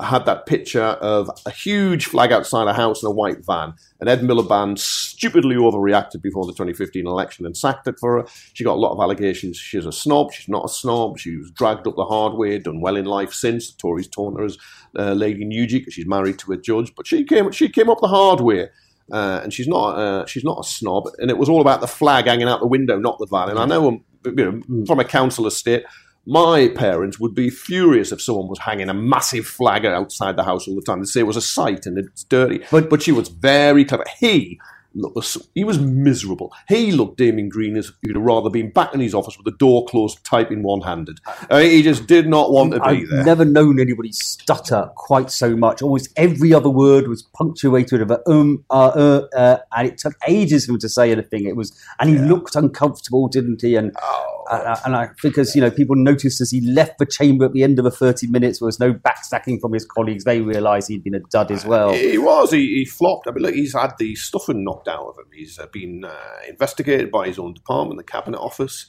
had 0.00 0.24
that 0.24 0.46
picture 0.46 0.82
of 0.82 1.30
a 1.44 1.50
huge 1.50 2.06
flag 2.06 2.32
outside 2.32 2.66
a 2.66 2.72
house 2.72 3.02
in 3.02 3.08
a 3.08 3.10
white 3.10 3.44
van. 3.44 3.74
And 4.00 4.08
Ed 4.08 4.20
Miliband 4.20 4.78
stupidly 4.78 5.56
overreacted 5.56 6.22
before 6.22 6.46
the 6.46 6.52
2015 6.52 7.06
election 7.06 7.44
and 7.44 7.56
sacked 7.56 7.86
it 7.86 7.96
for 8.00 8.18
her. 8.18 8.28
She 8.54 8.64
got 8.64 8.74
a 8.74 8.80
lot 8.80 8.92
of 8.92 9.00
allegations. 9.00 9.58
She's 9.58 9.84
a 9.84 9.92
snob. 9.92 10.32
She's 10.32 10.48
not 10.48 10.64
a 10.64 10.68
snob. 10.68 11.18
She 11.18 11.36
was 11.36 11.50
dragged 11.50 11.86
up 11.86 11.96
the 11.96 12.06
hard 12.06 12.34
way, 12.34 12.58
done 12.58 12.80
well 12.80 12.96
in 12.96 13.04
life 13.04 13.32
since. 13.32 13.70
The 13.70 13.78
Tories 13.78 14.08
torn 14.08 14.36
her 14.36 14.44
as 14.44 14.56
uh, 14.98 15.12
Lady 15.12 15.44
Nugee 15.44 15.80
because 15.80 15.94
she's 15.94 16.06
married 16.06 16.38
to 16.40 16.52
a 16.52 16.56
judge. 16.56 16.94
But 16.94 17.06
she 17.06 17.24
came, 17.24 17.52
she 17.52 17.68
came 17.68 17.90
up 17.90 18.00
the 18.00 18.08
hard 18.08 18.40
way. 18.40 18.68
Uh, 19.12 19.40
and 19.42 19.52
she's 19.52 19.68
not, 19.68 19.98
uh, 19.98 20.26
she's 20.26 20.42
not 20.42 20.58
a 20.58 20.64
snob. 20.64 21.04
And 21.18 21.30
it 21.30 21.36
was 21.38 21.48
all 21.48 21.60
about 21.60 21.80
the 21.80 21.86
flag 21.86 22.24
hanging 22.24 22.48
out 22.48 22.60
the 22.60 22.66
window, 22.66 22.98
not 22.98 23.18
the 23.18 23.26
van. 23.26 23.50
And 23.50 23.58
I 23.58 23.66
know, 23.66 23.88
um, 23.88 24.04
you 24.24 24.32
know 24.32 24.84
from 24.86 24.98
a 24.98 25.04
council 25.04 25.46
estate, 25.46 25.84
my 26.26 26.68
parents 26.68 27.18
would 27.18 27.34
be 27.34 27.50
furious 27.50 28.12
if 28.12 28.22
someone 28.22 28.48
was 28.48 28.60
hanging 28.60 28.88
a 28.88 28.94
massive 28.94 29.46
flag 29.46 29.84
outside 29.84 30.36
the 30.36 30.44
house 30.44 30.68
all 30.68 30.76
the 30.76 30.82
time. 30.82 31.00
They'd 31.00 31.08
say 31.08 31.20
it 31.20 31.26
was 31.26 31.36
a 31.36 31.42
sight 31.42 31.86
and 31.86 31.98
it's 31.98 32.24
dirty. 32.24 32.62
But 32.70 32.88
but 32.88 33.02
she 33.02 33.12
was 33.12 33.28
very 33.28 33.84
clever. 33.84 34.04
He 34.18 34.60
he 35.54 35.64
was 35.64 35.78
miserable. 35.78 36.52
He 36.68 36.92
looked 36.92 37.18
Damien 37.18 37.48
Green 37.48 37.76
as 37.76 37.92
he'd 38.02 38.14
have 38.16 38.22
rather 38.24 38.50
been 38.50 38.70
back 38.70 38.94
in 38.94 39.00
his 39.00 39.14
office 39.14 39.36
with 39.36 39.44
the 39.44 39.56
door 39.58 39.84
closed, 39.86 40.24
typing 40.24 40.62
one 40.62 40.80
handed. 40.82 41.18
Uh, 41.50 41.58
he 41.60 41.82
just 41.82 42.06
did 42.06 42.28
not 42.28 42.50
want 42.50 42.72
to 42.72 42.80
be 42.80 42.84
I've 42.86 43.08
there. 43.08 43.24
never 43.24 43.44
known 43.44 43.80
anybody 43.80 44.12
stutter 44.12 44.90
quite 44.96 45.30
so 45.30 45.56
much. 45.56 45.82
Almost 45.82 46.10
every 46.16 46.52
other 46.52 46.70
word 46.70 47.08
was 47.08 47.22
punctuated 47.22 48.00
with 48.00 48.10
a 48.10 48.30
um, 48.30 48.64
uh, 48.70 48.88
uh, 48.94 49.26
uh, 49.36 49.58
and 49.76 49.88
it 49.88 49.98
took 49.98 50.14
ages 50.28 50.66
for 50.66 50.72
him 50.72 50.78
to 50.80 50.88
say 50.88 51.10
anything. 51.12 51.46
It 51.46 51.56
was, 51.56 51.72
and 52.00 52.10
he 52.10 52.18
looked 52.18 52.56
uncomfortable, 52.56 53.28
didn't 53.28 53.62
he? 53.62 53.76
And 53.76 53.94
Oh, 54.02 54.44
Uh, 54.50 54.76
and 54.84 54.96
I, 54.96 55.08
because 55.22 55.54
you 55.54 55.60
know 55.62 55.70
people 55.70 55.96
noticed 55.96 56.40
as 56.40 56.50
he 56.50 56.60
left 56.60 56.98
the 56.98 57.06
chamber 57.06 57.44
at 57.46 57.52
the 57.52 57.62
end 57.62 57.78
of 57.78 57.84
the 57.84 57.90
thirty 57.90 58.26
minutes, 58.26 58.58
there 58.58 58.66
was 58.66 58.80
no 58.80 58.92
backstacking 58.92 59.60
from 59.60 59.72
his 59.72 59.84
colleagues. 59.84 60.24
They 60.24 60.40
realised 60.40 60.88
he'd 60.88 61.04
been 61.04 61.14
a 61.14 61.20
dud 61.30 61.50
as 61.50 61.64
well. 61.64 61.92
He 61.92 62.18
was. 62.18 62.50
He, 62.50 62.74
he 62.74 62.84
flopped. 62.84 63.26
I 63.28 63.30
mean, 63.30 63.42
look, 63.44 63.54
he's 63.54 63.72
had 63.72 63.92
the 63.98 64.14
stuffing 64.16 64.64
knocked 64.64 64.81
out 64.88 65.06
of 65.06 65.18
him. 65.18 65.26
He's 65.32 65.58
uh, 65.58 65.66
been 65.72 66.04
uh, 66.04 66.38
investigated 66.48 67.10
by 67.10 67.26
his 67.26 67.38
own 67.38 67.54
department, 67.54 67.98
the 67.98 68.04
cabinet 68.04 68.38
office. 68.38 68.86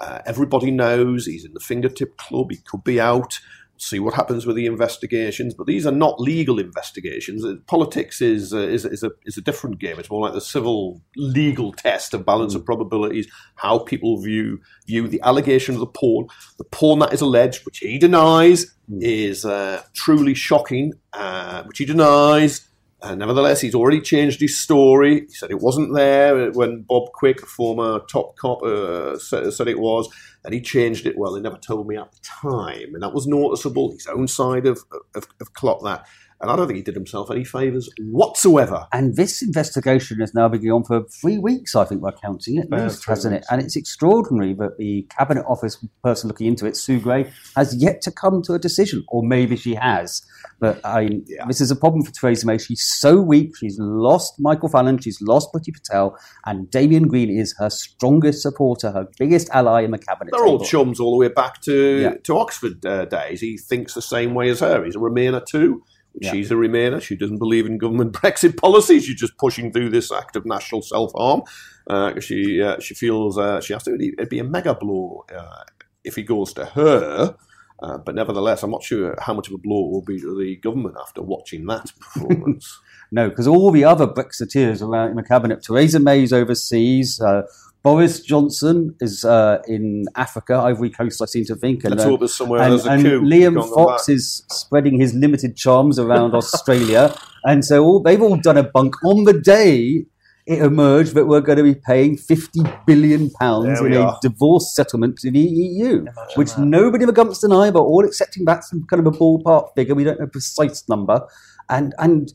Uh, 0.00 0.20
everybody 0.24 0.70
knows 0.70 1.26
he's 1.26 1.44
in 1.44 1.52
the 1.52 1.60
fingertip 1.60 2.16
club. 2.16 2.50
He 2.50 2.58
could 2.58 2.84
be 2.84 3.00
out 3.00 3.38
see 3.80 3.98
what 3.98 4.14
happens 4.14 4.46
with 4.46 4.56
the 4.56 4.66
investigations. 4.66 5.54
But 5.54 5.66
these 5.66 5.86
are 5.86 5.92
not 5.92 6.20
legal 6.20 6.58
investigations. 6.58 7.44
Politics 7.66 8.20
is, 8.20 8.52
uh, 8.52 8.58
is, 8.58 8.84
is, 8.84 9.02
a, 9.02 9.10
is 9.24 9.36
a 9.36 9.42
different 9.42 9.78
game. 9.78 9.98
It's 9.98 10.10
more 10.10 10.22
like 10.22 10.34
the 10.34 10.40
civil 10.40 11.00
legal 11.16 11.72
test 11.72 12.14
of 12.14 12.26
balance 12.26 12.52
mm. 12.52 12.56
of 12.56 12.66
probabilities, 12.66 13.28
how 13.56 13.78
people 13.78 14.20
view, 14.20 14.60
view 14.86 15.08
the 15.08 15.20
allegation 15.22 15.74
of 15.74 15.80
the 15.80 15.86
porn. 15.86 16.26
The 16.58 16.64
porn 16.64 16.98
that 17.00 17.12
is 17.12 17.20
alleged, 17.20 17.64
which 17.64 17.78
he 17.78 17.98
denies, 17.98 18.66
mm. 18.90 19.02
is 19.02 19.44
uh, 19.44 19.82
truly 19.94 20.34
shocking, 20.34 20.92
uh, 21.12 21.64
which 21.64 21.78
he 21.78 21.84
denies. 21.84 22.66
Uh, 23.02 23.14
nevertheless, 23.14 23.60
he's 23.60 23.74
already 23.74 24.00
changed 24.00 24.40
his 24.40 24.58
story. 24.58 25.20
He 25.26 25.34
said 25.34 25.50
it 25.50 25.60
wasn't 25.60 25.94
there 25.94 26.50
when 26.52 26.82
Bob 26.82 27.12
Quick, 27.12 27.46
former 27.46 28.00
top 28.00 28.36
cop, 28.36 28.62
uh, 28.62 29.18
said, 29.18 29.52
said, 29.52 29.68
it 29.68 29.78
was. 29.78 30.08
And 30.44 30.54
he 30.54 30.60
changed 30.60 31.06
it. 31.06 31.18
Well, 31.18 31.34
he 31.34 31.42
never 31.42 31.58
told 31.58 31.86
me 31.86 31.96
at 31.96 32.12
the 32.12 32.18
time. 32.22 32.94
And 32.94 33.02
that 33.02 33.14
was 33.14 33.26
noticeable. 33.26 33.92
His 33.92 34.06
own 34.06 34.28
side 34.28 34.66
of, 34.66 34.80
of, 35.14 35.26
of 35.40 35.52
clock 35.54 35.82
that. 35.84 36.06
And 36.42 36.50
I 36.50 36.56
don't 36.56 36.66
think 36.66 36.78
he 36.78 36.82
did 36.82 36.94
himself 36.94 37.30
any 37.30 37.44
favours 37.44 37.90
whatsoever. 37.98 38.86
And 38.92 39.14
this 39.16 39.42
investigation 39.42 40.20
has 40.20 40.32
now 40.32 40.48
been 40.48 40.62
going 40.62 40.72
on 40.72 40.84
for 40.84 41.02
three 41.20 41.36
weeks, 41.36 41.76
I 41.76 41.84
think, 41.84 42.00
we're 42.00 42.12
counting 42.12 42.56
it, 42.56 42.70
least, 42.70 43.04
hasn't 43.04 43.34
weeks. 43.34 43.46
it? 43.46 43.52
And 43.52 43.60
it's 43.60 43.76
extraordinary 43.76 44.54
that 44.54 44.78
the 44.78 45.06
Cabinet 45.10 45.44
Office 45.46 45.84
person 46.02 46.28
looking 46.28 46.46
into 46.46 46.64
it, 46.64 46.78
Sue 46.78 46.98
Gray, 46.98 47.30
has 47.56 47.76
yet 47.76 48.00
to 48.02 48.10
come 48.10 48.40
to 48.44 48.54
a 48.54 48.58
decision. 48.58 49.04
Or 49.08 49.22
maybe 49.22 49.54
she 49.56 49.74
has. 49.74 50.22
But 50.60 50.84
I, 50.84 51.22
yeah. 51.26 51.46
this 51.46 51.60
is 51.60 51.70
a 51.70 51.76
problem 51.76 52.04
for 52.04 52.12
Theresa 52.12 52.46
May. 52.46 52.58
She's 52.58 52.82
so 52.82 53.20
weak. 53.20 53.56
She's 53.56 53.78
lost 53.78 54.34
Michael 54.38 54.68
Fallon. 54.68 54.98
She's 54.98 55.20
lost 55.22 55.52
Priti 55.52 55.72
Patel. 55.72 56.16
And 56.44 56.70
Damien 56.70 57.08
Green 57.08 57.30
is 57.30 57.54
her 57.58 57.70
strongest 57.70 58.42
supporter, 58.42 58.92
her 58.92 59.08
biggest 59.18 59.48
ally 59.50 59.82
in 59.82 59.90
the 59.90 59.98
Cabinet. 59.98 60.32
They're 60.32 60.44
table. 60.44 60.58
all 60.58 60.64
chums 60.64 61.00
all 61.00 61.12
the 61.12 61.16
way 61.16 61.28
back 61.28 61.62
to, 61.62 62.00
yeah. 62.00 62.14
to 62.24 62.38
Oxford 62.38 62.84
uh, 62.84 63.06
days. 63.06 63.40
He 63.40 63.56
thinks 63.56 63.94
the 63.94 64.02
same 64.02 64.34
way 64.34 64.50
as 64.50 64.60
her. 64.60 64.84
He's 64.84 64.96
a 64.96 64.98
Remainer 64.98 65.44
too. 65.44 65.82
Yeah. 66.14 66.32
She's 66.32 66.50
a 66.50 66.54
Remainer. 66.54 67.00
She 67.00 67.16
doesn't 67.16 67.38
believe 67.38 67.66
in 67.66 67.78
government 67.78 68.12
Brexit 68.20 68.56
policy. 68.56 69.00
She's 69.00 69.18
just 69.18 69.38
pushing 69.38 69.72
through 69.72 69.90
this 69.90 70.12
act 70.12 70.36
of 70.36 70.44
national 70.44 70.82
self 70.82 71.12
harm. 71.14 71.42
Uh, 71.86 72.18
she 72.20 72.60
uh, 72.60 72.78
she 72.80 72.94
feels 72.94 73.38
uh, 73.38 73.60
she 73.60 73.72
has 73.72 73.84
to. 73.84 73.94
It'd 73.94 74.28
be 74.28 74.38
a 74.38 74.44
mega 74.44 74.74
blow 74.74 75.24
uh, 75.34 75.64
if 76.04 76.16
he 76.16 76.22
goes 76.22 76.52
to 76.54 76.64
her. 76.66 77.36
Uh, 77.82 77.98
but 77.98 78.14
nevertheless, 78.14 78.62
I'm 78.62 78.70
not 78.70 78.82
sure 78.82 79.14
how 79.20 79.32
much 79.32 79.48
of 79.48 79.54
a 79.54 79.58
blow 79.58 79.86
it 79.86 79.90
will 79.90 80.02
be 80.02 80.20
to 80.20 80.38
the 80.38 80.56
government 80.56 80.96
after 81.00 81.22
watching 81.22 81.66
that 81.66 81.90
performance. 82.00 82.78
no, 83.10 83.28
because 83.28 83.46
all 83.46 83.70
the 83.70 83.84
other 83.84 84.06
Brexiteers 84.06 84.82
around 84.82 85.10
in 85.10 85.16
the 85.16 85.22
cabinet, 85.22 85.62
Theresa 85.62 85.98
May's 85.98 86.32
overseas, 86.32 87.20
uh, 87.20 87.42
Boris 87.82 88.20
Johnson 88.20 88.94
is 89.00 89.24
uh, 89.24 89.62
in 89.66 90.04
Africa, 90.14 90.54
Ivory 90.54 90.90
Coast, 90.90 91.22
I 91.22 91.24
seem 91.24 91.46
to 91.46 91.56
think. 91.56 91.84
And, 91.84 91.98
uh, 91.98 92.26
somewhere 92.26 92.60
and, 92.60 92.80
and 92.80 93.04
Liam 93.26 93.66
Fox 93.74 94.08
is 94.08 94.44
spreading 94.50 95.00
his 95.00 95.14
limited 95.14 95.56
charms 95.56 95.98
around 95.98 96.34
Australia. 96.34 97.16
And 97.44 97.64
so 97.64 97.82
all, 97.82 98.02
they've 98.02 98.20
all 98.20 98.36
done 98.36 98.58
a 98.58 98.62
bunk 98.62 99.02
on 99.02 99.24
the 99.24 99.32
day 99.32 100.04
it 100.50 100.60
emerged 100.60 101.14
that 101.14 101.26
we're 101.26 101.40
going 101.40 101.58
to 101.58 101.62
be 101.62 101.76
paying 101.76 102.16
50 102.16 102.62
billion 102.84 103.30
pounds 103.30 103.80
in 103.80 103.92
a 103.92 104.16
divorce 104.20 104.74
settlement 104.74 105.16
to 105.18 105.30
the 105.30 105.38
EU, 105.38 106.00
Imagine 106.00 106.14
which 106.34 106.54
that. 106.54 106.64
nobody 106.64 107.04
ever 107.04 107.12
comes 107.12 107.38
to 107.38 107.46
deny, 107.46 107.70
but 107.70 107.82
all 107.82 108.04
accepting 108.04 108.44
that's 108.44 108.68
kind 108.90 109.06
of 109.06 109.06
a 109.06 109.16
ballpark 109.16 109.68
figure. 109.76 109.94
We 109.94 110.02
don't 110.02 110.18
know 110.18 110.24
a 110.24 110.28
precise 110.28 110.88
number. 110.88 111.24
And, 111.68 111.94
and 111.98 112.32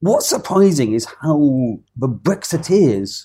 what's 0.00 0.28
surprising 0.28 0.92
is 0.92 1.06
how 1.22 1.78
the 1.96 2.08
Brexiteers 2.08 3.24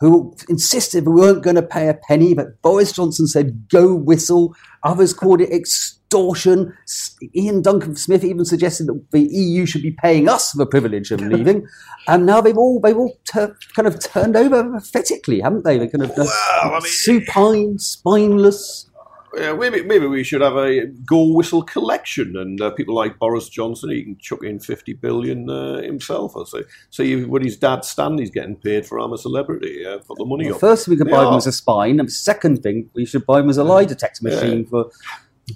who 0.00 0.36
insisted 0.48 1.08
we 1.08 1.14
weren't 1.14 1.42
going 1.42 1.56
to 1.56 1.62
pay 1.62 1.88
a 1.88 1.94
penny, 1.94 2.34
but 2.34 2.62
Boris 2.62 2.92
Johnson 2.92 3.26
said, 3.26 3.68
go 3.68 3.92
whistle. 3.92 4.54
Others 4.84 5.14
called 5.14 5.40
it 5.40 5.50
extortion. 5.50 5.97
Iain 6.14 7.62
Duncan 7.62 7.96
Smith 7.96 8.24
even 8.24 8.44
suggested 8.44 8.86
that 8.86 9.10
the 9.10 9.20
EU 9.20 9.66
should 9.66 9.82
be 9.82 9.90
paying 9.90 10.28
us 10.28 10.52
the 10.52 10.66
privilege 10.66 11.10
of 11.10 11.20
leaving. 11.20 11.66
and 12.08 12.26
now 12.26 12.40
they've 12.40 12.56
all, 12.56 12.80
they've 12.80 12.96
all 12.96 13.18
ter- 13.24 13.56
kind 13.74 13.86
of 13.86 14.00
turned 14.00 14.36
over 14.36 14.72
pathetically, 14.72 15.40
haven't 15.40 15.64
they? 15.64 15.78
They're 15.78 15.88
kind 15.88 16.04
of 16.04 16.10
uh, 16.10 16.14
well, 16.18 16.74
I 16.74 16.80
mean, 16.80 16.82
supine, 16.82 17.78
spineless 17.78 18.88
yeah, 19.36 19.52
maybe 19.52 19.82
maybe 19.82 20.06
we 20.06 20.24
should 20.24 20.40
have 20.40 20.56
a 20.56 20.86
go 20.86 21.32
whistle 21.32 21.62
collection, 21.62 22.36
and 22.36 22.60
uh, 22.60 22.70
people 22.70 22.94
like 22.94 23.18
Boris 23.18 23.48
Johnson, 23.48 23.90
he 23.90 24.02
can 24.02 24.18
chuck 24.18 24.42
in 24.42 24.58
fifty 24.58 24.94
billion 24.94 25.50
uh, 25.50 25.82
himself. 25.82 26.34
I 26.36 26.44
say, 26.44 26.64
see 26.90 27.24
when 27.24 27.42
his 27.42 27.56
dad 27.56 27.84
Stanley's 27.84 28.30
getting 28.30 28.56
paid 28.56 28.86
for 28.86 28.98
I'm 28.98 29.12
a 29.12 29.18
celebrity, 29.18 29.84
uh, 29.84 29.98
put 29.98 30.18
the 30.18 30.24
money 30.24 30.46
well, 30.46 30.54
up. 30.54 30.60
First, 30.60 30.88
we 30.88 30.96
could 30.96 31.08
they 31.08 31.12
buy 31.12 31.24
are. 31.24 31.32
him 31.32 31.36
as 31.36 31.46
a 31.46 31.52
spine, 31.52 32.00
and 32.00 32.10
second 32.10 32.62
thing, 32.62 32.90
we 32.94 33.04
should 33.04 33.26
buy 33.26 33.40
him 33.40 33.50
as 33.50 33.58
a 33.58 33.64
lie 33.64 33.84
detector 33.84 34.24
machine 34.24 34.62
yeah. 34.62 34.70
for. 34.70 34.90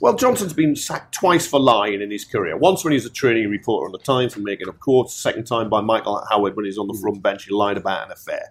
Well, 0.00 0.14
Johnson's 0.14 0.54
been 0.54 0.74
sacked 0.74 1.14
twice 1.14 1.46
for 1.46 1.60
lying 1.60 2.00
in 2.00 2.10
his 2.10 2.24
career. 2.24 2.56
Once 2.56 2.84
when 2.84 2.92
he 2.92 2.96
was 2.96 3.06
a 3.06 3.10
training 3.10 3.50
reporter 3.50 3.86
on 3.86 3.92
the 3.92 3.98
Times 3.98 4.34
for 4.34 4.40
making 4.40 4.68
up 4.68 4.78
quotes. 4.80 5.14
Second 5.14 5.44
time 5.44 5.68
by 5.68 5.80
Michael 5.80 6.24
Howard 6.30 6.56
when 6.56 6.64
he's 6.64 6.78
on 6.78 6.88
the 6.88 6.98
front 7.00 7.22
bench, 7.22 7.44
he 7.44 7.52
lied 7.52 7.76
about 7.76 8.06
an 8.06 8.12
affair 8.12 8.50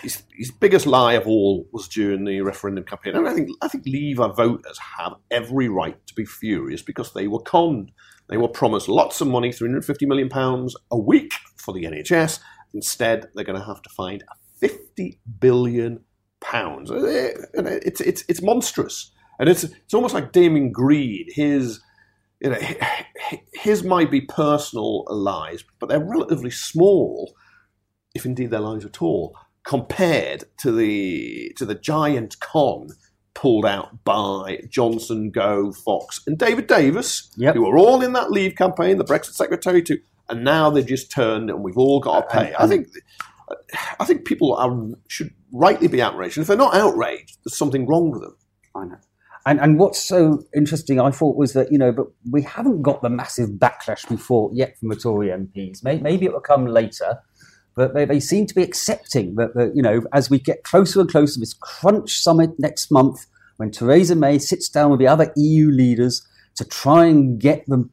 his, 0.00 0.22
his 0.34 0.50
biggest 0.50 0.86
lie 0.86 1.14
of 1.14 1.26
all 1.26 1.66
was 1.72 1.88
during 1.88 2.24
the 2.24 2.40
referendum 2.42 2.84
campaign. 2.84 3.16
And 3.16 3.28
I 3.28 3.34
think 3.34 3.50
I 3.62 3.68
think 3.68 3.86
Leave 3.86 4.18
voters 4.18 4.78
have 4.98 5.14
every 5.30 5.68
right 5.68 5.96
to 6.06 6.14
be 6.14 6.24
furious 6.24 6.82
because 6.82 7.12
they 7.12 7.26
were 7.26 7.40
conned. 7.40 7.92
They 8.28 8.36
were 8.36 8.48
promised 8.48 8.88
lots 8.88 9.20
of 9.20 9.28
money, 9.28 9.52
three 9.52 9.68
hundred 9.68 9.84
fifty 9.84 10.06
million 10.06 10.28
pounds 10.28 10.76
a 10.90 10.98
week 10.98 11.32
for 11.56 11.72
the 11.72 11.84
NHS. 11.84 12.40
Instead, 12.74 13.28
they're 13.34 13.44
going 13.44 13.58
to 13.58 13.64
have 13.64 13.82
to 13.82 13.90
find 13.90 14.22
fifty 14.58 15.20
billion 15.38 16.00
pounds. 16.40 16.90
Uh, 16.90 17.32
it's 17.54 18.00
it's 18.00 18.24
it's 18.28 18.42
monstrous, 18.42 19.12
and 19.38 19.48
it's 19.48 19.64
it's 19.64 19.94
almost 19.94 20.14
like 20.14 20.32
Damien 20.32 20.72
Green. 20.72 21.26
His 21.28 21.80
you 22.40 22.50
know 22.50 22.58
his 23.54 23.82
might 23.82 24.10
be 24.10 24.20
personal 24.20 25.04
lies, 25.08 25.64
but 25.78 25.88
they're 25.88 26.04
relatively 26.04 26.50
small, 26.50 27.34
if 28.14 28.24
indeed 28.24 28.50
they're 28.50 28.60
lies 28.60 28.84
at 28.84 29.02
all 29.02 29.36
compared 29.66 30.44
to 30.60 30.72
the 30.72 31.52
to 31.56 31.66
the 31.66 31.74
giant 31.74 32.38
con 32.40 32.88
pulled 33.34 33.66
out 33.66 34.02
by 34.02 34.60
Johnson, 34.70 35.30
Gove, 35.30 35.76
Fox, 35.76 36.22
and 36.26 36.38
David 36.38 36.68
Davis, 36.68 37.30
yep. 37.36 37.54
who 37.54 37.66
were 37.66 37.76
all 37.76 38.02
in 38.02 38.14
that 38.14 38.30
Leave 38.30 38.54
campaign, 38.54 38.96
the 38.96 39.04
Brexit 39.04 39.34
secretary 39.34 39.82
too, 39.82 39.98
and 40.30 40.42
now 40.42 40.70
they've 40.70 40.86
just 40.86 41.10
turned 41.10 41.50
and 41.50 41.62
we've 41.62 41.76
all 41.76 42.00
got 42.00 42.30
to 42.30 42.34
pay. 42.34 42.54
I 42.58 42.66
think. 42.66 42.88
I 44.00 44.04
think 44.04 44.24
people 44.24 44.56
are, 44.56 44.76
should 45.06 45.32
rightly 45.52 45.86
be 45.86 46.02
outraged. 46.02 46.36
And 46.36 46.42
if 46.42 46.48
they're 46.48 46.56
not 46.56 46.74
outraged, 46.74 47.38
there's 47.44 47.56
something 47.56 47.86
wrong 47.86 48.10
with 48.10 48.22
them. 48.22 48.36
I 48.74 48.86
know. 48.86 48.96
And, 49.46 49.60
and 49.60 49.78
what's 49.78 50.02
so 50.02 50.42
interesting, 50.54 51.00
I 51.00 51.10
thought, 51.12 51.36
was 51.36 51.52
that, 51.52 51.70
you 51.70 51.78
know, 51.78 51.92
but 51.92 52.06
we 52.30 52.42
haven't 52.42 52.82
got 52.82 53.00
the 53.00 53.08
massive 53.08 53.50
backlash 53.50 54.10
we 54.10 54.16
thought 54.16 54.52
yet 54.54 54.76
from 54.78 54.88
the 54.88 54.96
Tory 54.96 55.28
MPs. 55.28 55.84
Maybe 55.84 56.26
it 56.26 56.32
will 56.32 56.40
come 56.40 56.66
later 56.66 57.20
but 57.76 57.92
they, 57.92 58.06
they 58.06 58.18
seem 58.18 58.46
to 58.46 58.54
be 58.54 58.62
accepting 58.62 59.34
that, 59.36 59.54
that, 59.54 59.72
you 59.76 59.82
know, 59.82 60.00
as 60.12 60.30
we 60.30 60.38
get 60.38 60.64
closer 60.64 61.00
and 61.00 61.10
closer 61.10 61.34
to 61.34 61.40
this 61.40 61.52
crunch 61.52 62.18
summit 62.18 62.50
next 62.58 62.90
month, 62.90 63.26
when 63.58 63.70
Theresa 63.70 64.16
May 64.16 64.38
sits 64.38 64.68
down 64.68 64.90
with 64.90 64.98
the 64.98 65.06
other 65.06 65.32
EU 65.36 65.70
leaders 65.70 66.26
to 66.56 66.64
try 66.64 67.04
and 67.04 67.38
get 67.38 67.64
the 67.66 67.88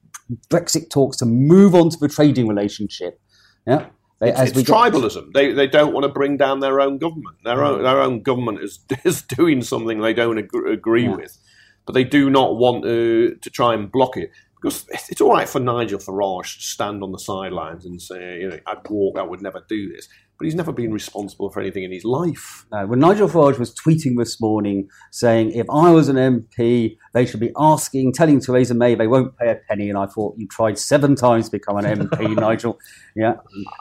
Brexit 0.49 0.89
talks 0.89 1.17
to 1.17 1.25
move 1.25 1.75
on 1.75 1.89
to 1.89 1.97
the 1.99 2.07
trading 2.07 2.47
relationship. 2.47 3.19
Yeah. 3.67 3.87
They, 4.19 4.29
it's, 4.29 4.57
it's 4.57 4.69
tribalism. 4.69 5.33
They, 5.33 5.51
they 5.53 5.67
don't 5.67 5.93
want 5.93 6.03
to 6.03 6.09
bring 6.09 6.37
down 6.37 6.59
their 6.59 6.79
own 6.79 6.97
government. 6.97 7.37
Their 7.43 7.63
own, 7.63 7.79
mm. 7.79 7.83
their 7.83 8.01
own 8.01 8.21
government 8.21 8.61
is, 8.61 8.79
is 9.03 9.21
doing 9.21 9.61
something 9.61 10.01
they 10.01 10.13
don't 10.13 10.37
agree, 10.37 10.73
agree 10.73 11.03
yeah. 11.03 11.15
with, 11.15 11.37
but 11.85 11.93
they 11.93 12.03
do 12.03 12.29
not 12.29 12.57
want 12.57 12.83
to, 12.83 13.35
to 13.41 13.49
try 13.49 13.73
and 13.73 13.91
block 13.91 14.17
it. 14.17 14.31
Because 14.55 14.87
it's 15.09 15.19
all 15.19 15.33
right 15.33 15.49
for 15.49 15.59
Nigel 15.59 15.99
Farage 15.99 16.55
to 16.55 16.63
stand 16.63 17.03
on 17.03 17.11
the 17.11 17.19
sidelines 17.19 17.85
and 17.85 18.01
say, 18.01 18.39
you 18.39 18.49
know, 18.49 18.59
I'd 18.65 18.89
walk, 18.89 19.17
I 19.19 19.23
would 19.23 19.41
never 19.41 19.61
do 19.67 19.91
this 19.91 20.07
but 20.37 20.45
he's 20.45 20.55
never 20.55 20.71
been 20.71 20.91
responsible 20.91 21.49
for 21.49 21.61
anything 21.61 21.83
in 21.83 21.91
his 21.91 22.03
life. 22.03 22.65
No, 22.71 22.85
when 22.87 22.99
Nigel 22.99 23.29
Farage 23.29 23.59
was 23.59 23.73
tweeting 23.73 24.17
this 24.17 24.41
morning 24.41 24.89
saying, 25.11 25.51
if 25.51 25.69
I 25.69 25.91
was 25.91 26.09
an 26.09 26.15
MP, 26.15 26.97
they 27.13 27.25
should 27.25 27.39
be 27.39 27.51
asking, 27.57 28.13
telling 28.13 28.39
Theresa 28.39 28.73
May 28.73 28.95
they 28.95 29.07
won't 29.07 29.37
pay 29.37 29.51
a 29.51 29.55
penny, 29.69 29.89
and 29.89 29.97
I 29.97 30.05
thought 30.05 30.35
you 30.37 30.47
tried 30.47 30.77
seven 30.79 31.15
times 31.15 31.45
to 31.45 31.51
become 31.51 31.77
an 31.77 31.85
MP, 31.85 32.35
Nigel. 32.39 32.79
Yeah, 33.15 33.35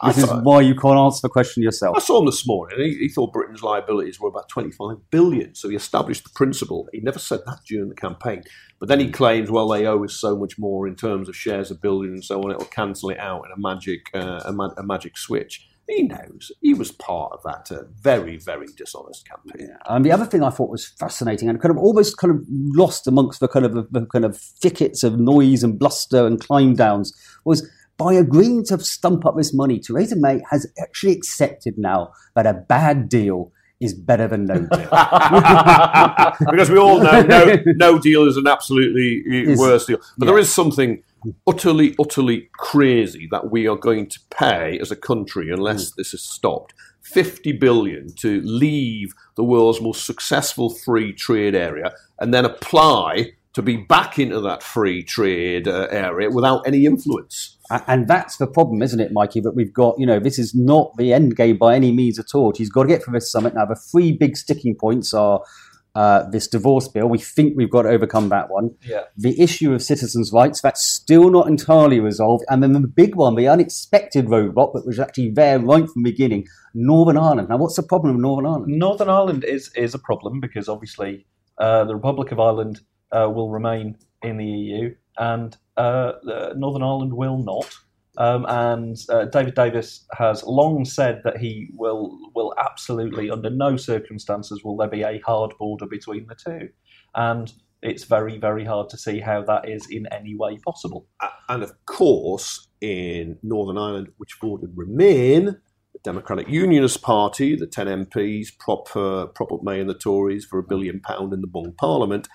this 0.04 0.18
is 0.18 0.30
why 0.42 0.60
you 0.60 0.74
can't 0.74 0.98
answer 0.98 1.20
the 1.22 1.30
question 1.30 1.62
yourself. 1.62 1.96
I 1.96 2.00
saw 2.00 2.20
him 2.20 2.26
this 2.26 2.46
morning. 2.46 2.78
He, 2.78 2.98
he 2.98 3.08
thought 3.08 3.32
Britain's 3.32 3.62
liabilities 3.62 4.20
were 4.20 4.28
about 4.28 4.48
25 4.48 5.10
billion, 5.10 5.54
so 5.54 5.68
he 5.68 5.76
established 5.76 6.24
the 6.24 6.30
principle. 6.34 6.88
He 6.92 7.00
never 7.00 7.18
said 7.18 7.40
that 7.46 7.60
during 7.66 7.88
the 7.88 7.94
campaign. 7.94 8.44
But 8.78 8.88
then 8.88 9.00
he 9.00 9.10
claims, 9.10 9.50
well, 9.50 9.68
they 9.68 9.86
owe 9.86 10.04
us 10.04 10.14
so 10.14 10.36
much 10.36 10.58
more 10.58 10.86
in 10.86 10.96
terms 10.96 11.28
of 11.28 11.36
shares 11.36 11.70
of 11.70 11.80
building 11.80 12.10
and 12.10 12.24
so 12.24 12.42
on, 12.42 12.50
it'll 12.50 12.64
cancel 12.66 13.10
it 13.10 13.18
out 13.18 13.44
in 13.46 13.52
a 13.52 13.58
magic, 13.58 14.00
uh, 14.12 14.42
a, 14.44 14.52
ma- 14.52 14.74
a 14.76 14.82
magic 14.82 15.16
switch. 15.16 15.68
He 15.88 16.02
knows 16.02 16.52
he 16.60 16.74
was 16.74 16.92
part 16.92 17.32
of 17.32 17.42
that 17.44 17.74
uh, 17.74 17.84
very, 18.00 18.38
very 18.38 18.66
dishonest 18.76 19.28
campaign. 19.28 19.68
Yeah. 19.68 19.94
And 19.94 20.04
the 20.04 20.12
other 20.12 20.24
thing 20.24 20.42
I 20.42 20.50
thought 20.50 20.70
was 20.70 20.86
fascinating 20.86 21.48
and 21.48 21.60
kind 21.60 21.70
of 21.70 21.78
almost 21.78 22.16
kind 22.16 22.34
of 22.34 22.44
lost 22.48 23.06
amongst 23.06 23.40
the 23.40 23.48
kind 23.48 23.66
of 23.66 23.74
the 23.74 24.06
kind 24.06 24.24
of 24.24 24.36
thickets 24.36 25.02
of 25.02 25.18
noise 25.18 25.62
and 25.62 25.78
bluster 25.78 26.26
and 26.26 26.40
climb 26.40 26.74
downs 26.74 27.12
was 27.44 27.68
by 27.98 28.14
agreeing 28.14 28.64
to 28.66 28.78
stump 28.78 29.26
up 29.26 29.36
this 29.36 29.52
money, 29.52 29.78
Theresa 29.78 30.16
May 30.16 30.40
has 30.50 30.66
actually 30.80 31.12
accepted 31.12 31.74
now 31.76 32.12
that 32.34 32.46
a 32.46 32.54
bad 32.54 33.08
deal 33.08 33.52
is 33.80 33.94
better 33.94 34.28
than 34.28 34.46
no 34.46 34.54
deal. 34.54 34.68
because 36.50 36.70
we 36.70 36.78
all 36.78 37.00
know 37.00 37.22
no, 37.22 37.56
no 37.66 37.98
deal 37.98 38.26
is 38.26 38.36
an 38.36 38.46
absolutely 38.46 39.22
Is- 39.26 39.58
worse 39.58 39.86
deal. 39.86 39.98
But 40.16 40.26
there 40.26 40.36
yeah. 40.36 40.42
is 40.42 40.52
something 40.52 41.02
utterly, 41.46 41.94
utterly 41.98 42.48
crazy 42.54 43.28
that 43.30 43.50
we 43.50 43.66
are 43.66 43.76
going 43.76 44.08
to 44.08 44.20
pay 44.30 44.78
as 44.80 44.90
a 44.90 44.96
country 44.96 45.50
unless 45.50 45.90
Mm. 45.92 45.94
this 45.96 46.14
is 46.14 46.22
stopped. 46.22 46.74
50 47.02 47.52
billion 47.52 48.12
to 48.20 48.40
leave 48.42 49.12
the 49.36 49.44
world's 49.44 49.80
most 49.80 50.06
successful 50.06 50.70
free 50.70 51.12
trade 51.12 51.54
area 51.54 51.92
and 52.20 52.32
then 52.32 52.44
apply 52.44 53.32
to 53.54 53.60
be 53.60 53.76
back 53.76 54.18
into 54.18 54.40
that 54.40 54.62
free 54.62 55.02
trade 55.02 55.68
uh, 55.68 55.86
area 55.90 56.30
without 56.30 56.66
any 56.66 56.86
influence. 56.86 57.58
And 57.86 58.08
that's 58.08 58.38
the 58.38 58.46
problem, 58.46 58.80
isn't 58.82 58.98
it, 59.00 59.12
Mikey? 59.12 59.40
That 59.40 59.54
we've 59.54 59.72
got, 59.72 59.98
you 59.98 60.06
know, 60.06 60.18
this 60.18 60.38
is 60.38 60.54
not 60.54 60.96
the 60.96 61.12
end 61.12 61.36
game 61.36 61.58
by 61.58 61.74
any 61.74 61.92
means 61.92 62.18
at 62.18 62.34
all. 62.34 62.54
She's 62.54 62.70
got 62.70 62.84
to 62.84 62.88
get 62.88 63.02
through 63.04 63.14
this 63.14 63.30
summit. 63.30 63.54
Now, 63.54 63.66
the 63.66 63.74
three 63.74 64.12
big 64.12 64.36
sticking 64.38 64.74
points 64.74 65.12
are 65.12 65.42
uh, 65.94 66.28
this 66.30 66.48
divorce 66.48 66.88
bill. 66.88 67.08
We 67.08 67.18
think 67.18 67.54
we've 67.56 67.70
got 67.70 67.82
to 67.82 67.90
overcome 67.90 68.28
that 68.30 68.50
one. 68.50 68.74
Yeah. 68.82 69.04
The 69.16 69.40
issue 69.40 69.72
of 69.74 69.82
citizens' 69.82 70.32
rights, 70.32 70.60
that's 70.60 70.82
still 70.82 71.30
not 71.30 71.48
entirely 71.48 72.00
resolved. 72.00 72.44
And 72.48 72.62
then 72.62 72.72
the 72.72 72.86
big 72.86 73.14
one, 73.14 73.34
the 73.34 73.48
unexpected 73.48 74.26
roadblock, 74.26 74.72
that 74.72 74.86
was 74.86 74.98
actually 74.98 75.30
there 75.30 75.58
right 75.58 75.88
from 75.88 76.02
the 76.02 76.10
beginning, 76.10 76.46
Northern 76.74 77.18
Ireland. 77.18 77.48
Now, 77.48 77.58
what's 77.58 77.76
the 77.76 77.82
problem 77.82 78.14
with 78.14 78.22
Northern 78.22 78.46
Ireland? 78.46 78.78
Northern 78.78 79.08
Ireland 79.08 79.44
is 79.44 79.70
is 79.74 79.94
a 79.94 79.98
problem 79.98 80.40
because 80.40 80.68
obviously 80.68 81.26
uh, 81.58 81.84
the 81.84 81.94
Republic 81.94 82.32
of 82.32 82.40
Ireland 82.40 82.80
uh, 83.10 83.30
will 83.32 83.50
remain 83.50 83.98
in 84.22 84.38
the 84.38 84.46
EU 84.46 84.94
and 85.18 85.56
uh, 85.76 86.12
the 86.22 86.54
Northern 86.56 86.82
Ireland 86.82 87.12
will 87.12 87.38
not. 87.38 87.74
Um, 88.18 88.44
and 88.46 88.96
uh, 89.08 89.24
David 89.26 89.54
Davis 89.54 90.04
has 90.18 90.44
long 90.44 90.84
said 90.84 91.22
that 91.24 91.38
he 91.38 91.70
will 91.74 92.18
will 92.34 92.54
absolutely, 92.58 93.30
under 93.30 93.50
no 93.50 93.76
circumstances, 93.76 94.62
will 94.62 94.76
there 94.76 94.88
be 94.88 95.02
a 95.02 95.20
hard 95.20 95.52
border 95.58 95.86
between 95.86 96.26
the 96.26 96.34
two. 96.34 96.68
And 97.14 97.52
it's 97.82 98.04
very 98.04 98.38
very 98.38 98.64
hard 98.64 98.90
to 98.90 98.98
see 98.98 99.20
how 99.20 99.42
that 99.44 99.68
is 99.68 99.86
in 99.90 100.06
any 100.12 100.36
way 100.36 100.58
possible. 100.58 101.06
And 101.48 101.62
of 101.62 101.72
course, 101.86 102.68
in 102.80 103.38
Northern 103.42 103.78
Ireland, 103.78 104.08
which 104.18 104.36
voted 104.40 104.72
Remain, 104.74 105.44
the 105.46 105.98
Democratic 106.04 106.48
Unionist 106.48 107.02
Party, 107.02 107.56
the 107.56 107.66
10 107.66 108.06
MPs, 108.06 108.48
prop, 108.58 108.94
uh, 108.96 109.26
prop 109.26 109.52
up 109.52 109.62
May 109.62 109.80
and 109.80 109.88
the 109.88 109.94
Tories 109.94 110.44
for 110.44 110.58
a 110.58 110.62
billion 110.62 111.00
pound 111.00 111.32
in 111.32 111.40
the 111.40 111.46
Bung 111.46 111.72
Parliament, 111.78 112.28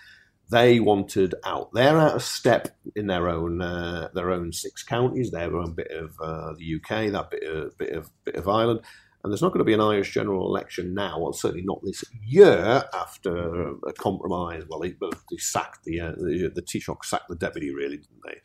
they 0.50 0.80
wanted 0.80 1.36
out. 1.44 1.74
They're 1.74 1.98
out 1.98 2.16
of 2.16 2.24
step 2.24 2.70
in 2.96 3.08
their 3.08 3.30
own 3.30 3.62
uh, 3.62 4.10
their 4.14 4.32
own 4.32 4.54
six 4.54 4.84
counties, 4.84 5.32
their 5.32 5.56
own 5.58 5.74
bit 5.74 5.92
of 5.92 6.12
uh, 6.22 6.54
the 6.58 6.76
UK, 6.76 7.12
that 7.12 7.30
bit 7.32 7.44
of, 7.44 7.78
bit 7.78 7.94
of 7.94 8.10
bit 8.24 8.36
of 8.36 8.48
Ireland. 8.48 8.82
And 9.24 9.34
there's 9.34 9.42
not 9.42 9.50
going 9.50 9.60
to 9.60 9.66
be 9.66 9.74
an 9.74 9.82
Irish 9.82 10.14
general 10.14 10.48
election 10.48 10.94
now, 10.94 11.20
or 11.20 11.34
certainly 11.34 11.66
not 11.66 11.82
this 11.84 12.04
year 12.26 12.84
after 12.94 13.72
a 13.86 13.94
compromise. 13.94 14.64
Well, 14.70 14.80
they, 14.80 14.94
well, 15.02 15.12
they 15.30 15.38
sacked 15.38 15.84
the 15.84 16.00
uh, 16.00 16.12
the, 16.12 16.52
the 16.54 16.62
Taoiseach 16.62 17.04
sacked 17.04 17.28
the 17.28 17.36
deputy, 17.36 17.74
really, 17.74 17.98
didn't 17.98 18.22
they? 18.26 18.40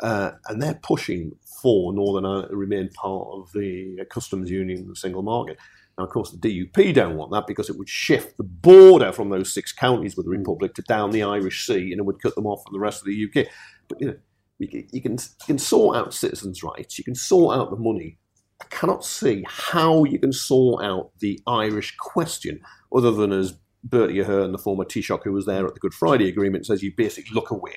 Uh, 0.00 0.32
and 0.48 0.62
they're 0.62 0.78
pushing 0.82 1.32
for 1.62 1.92
Northern 1.92 2.24
Ireland 2.24 2.48
to 2.50 2.56
remain 2.56 2.88
part 2.90 3.28
of 3.32 3.52
the 3.52 4.04
customs 4.10 4.50
union 4.50 4.88
the 4.88 4.96
single 4.96 5.22
market. 5.22 5.58
Now, 6.00 6.06
of 6.06 6.12
course, 6.12 6.30
the 6.30 6.38
DUP 6.38 6.94
don't 6.94 7.18
want 7.18 7.30
that 7.32 7.46
because 7.46 7.68
it 7.68 7.76
would 7.76 7.88
shift 7.88 8.38
the 8.38 8.42
border 8.42 9.12
from 9.12 9.28
those 9.28 9.52
six 9.52 9.70
counties 9.70 10.16
with 10.16 10.24
the 10.24 10.32
hmm. 10.32 10.38
Republic 10.38 10.72
to 10.74 10.82
down 10.82 11.10
the 11.10 11.22
Irish 11.22 11.66
Sea, 11.66 11.92
and 11.92 12.00
it 12.00 12.06
would 12.06 12.22
cut 12.22 12.34
them 12.36 12.46
off 12.46 12.62
from 12.64 12.72
the 12.72 12.80
rest 12.80 13.02
of 13.02 13.06
the 13.06 13.28
UK. 13.28 13.46
But 13.86 14.00
you 14.00 14.06
know, 14.06 14.16
you 14.58 14.66
can, 14.66 14.88
you 14.92 15.02
can 15.02 15.18
can 15.46 15.58
sort 15.58 15.98
out 15.98 16.14
citizens' 16.14 16.62
rights, 16.62 16.96
you 16.96 17.04
can 17.04 17.14
sort 17.14 17.58
out 17.58 17.68
the 17.68 17.76
money. 17.76 18.18
I 18.62 18.64
cannot 18.70 19.04
see 19.04 19.44
how 19.46 20.04
you 20.04 20.18
can 20.18 20.32
sort 20.32 20.82
out 20.82 21.10
the 21.20 21.38
Irish 21.46 21.94
question 21.98 22.62
other 22.94 23.10
than 23.10 23.30
as 23.30 23.58
Bertie 23.84 24.20
Ahern, 24.20 24.52
the 24.52 24.58
former 24.58 24.84
Taoiseach 24.84 25.24
who 25.24 25.32
was 25.32 25.44
there 25.44 25.66
at 25.66 25.74
the 25.74 25.80
Good 25.80 25.94
Friday 25.94 26.28
Agreement, 26.28 26.64
says 26.64 26.82
you 26.82 26.92
basically 26.96 27.34
look 27.34 27.50
away 27.50 27.72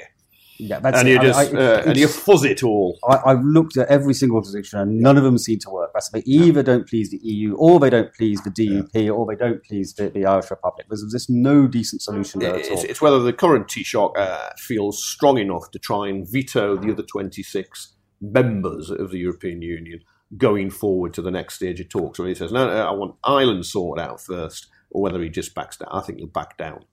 Yeah, 0.66 0.80
that's 0.80 1.00
and 1.00 1.10
it. 1.10 1.12
you 1.12 1.20
just 1.20 1.54
I- 1.54 1.58
uh, 1.58 1.84
and 1.86 1.98
you 1.98 2.08
fuzz 2.08 2.46
it 2.46 2.64
all. 2.64 2.98
I, 3.08 3.20
I've 3.26 3.44
looked 3.44 3.76
at 3.76 3.90
every 3.90 4.14
single 4.14 4.42
solution 4.44 4.80
and 4.80 5.00
none 5.00 5.18
of 5.18 5.24
them 5.24 5.38
seem 5.38 5.60
to 5.60 5.70
work. 5.70 5.92
That's 5.94 6.10
they 6.10 6.24
either 6.26 6.64
don't 6.64 6.88
please 6.88 7.10
the 7.12 7.18
EU, 7.18 7.56
or 7.56 7.80
they 7.82 7.90
don't 7.90 8.14
please 8.14 8.42
the 8.44 8.50
DUP, 8.50 9.14
or 9.14 9.26
they 9.26 9.36
don't 9.36 9.62
please 9.64 9.94
the, 9.94 10.10
the 10.10 10.26
Irish 10.26 10.50
Republic. 10.50 10.88
There's 10.88 11.06
just 11.12 11.30
no 11.30 11.68
decent 11.68 12.02
solution 12.02 12.40
there 12.40 12.56
at 12.56 12.68
all. 12.70 12.78
It's, 12.78 12.84
it's 12.86 13.02
whether 13.02 13.20
the 13.20 13.34
current 13.34 13.68
Taoiseach 13.68 14.18
uh, 14.18 14.50
feels 14.58 15.04
strong 15.04 15.38
enough 15.38 15.70
to 15.72 15.80
try 15.80 16.08
and 16.08 16.26
veto 16.30 16.78
the 16.78 16.92
other 16.94 17.04
26 17.04 17.96
members 18.22 18.90
of 18.90 19.12
the 19.12 19.20
European 19.20 19.62
Union 19.62 20.00
going 20.38 20.70
forward 20.70 21.14
to 21.16 21.22
the 21.22 21.32
next 21.32 21.56
stage 21.56 21.82
of 21.82 21.90
talks. 21.90 22.20
Whether 22.20 22.30
he 22.30 22.36
says, 22.36 22.54
no, 22.54 22.68
no, 22.68 22.88
I 22.88 22.92
want 22.92 23.16
Ireland 23.24 23.66
sorted 23.66 24.04
out 24.04 24.22
first, 24.22 24.68
or 24.92 25.02
whether 25.02 25.22
he 25.22 25.30
just 25.30 25.54
backs 25.54 25.76
down. 25.76 25.90
I 25.92 26.00
think 26.02 26.20
he'll 26.20 26.28
back 26.28 26.58
down. 26.58 26.86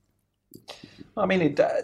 I 1.16 1.26
mean, 1.26 1.40
it, 1.40 1.61
uh, 1.61 1.83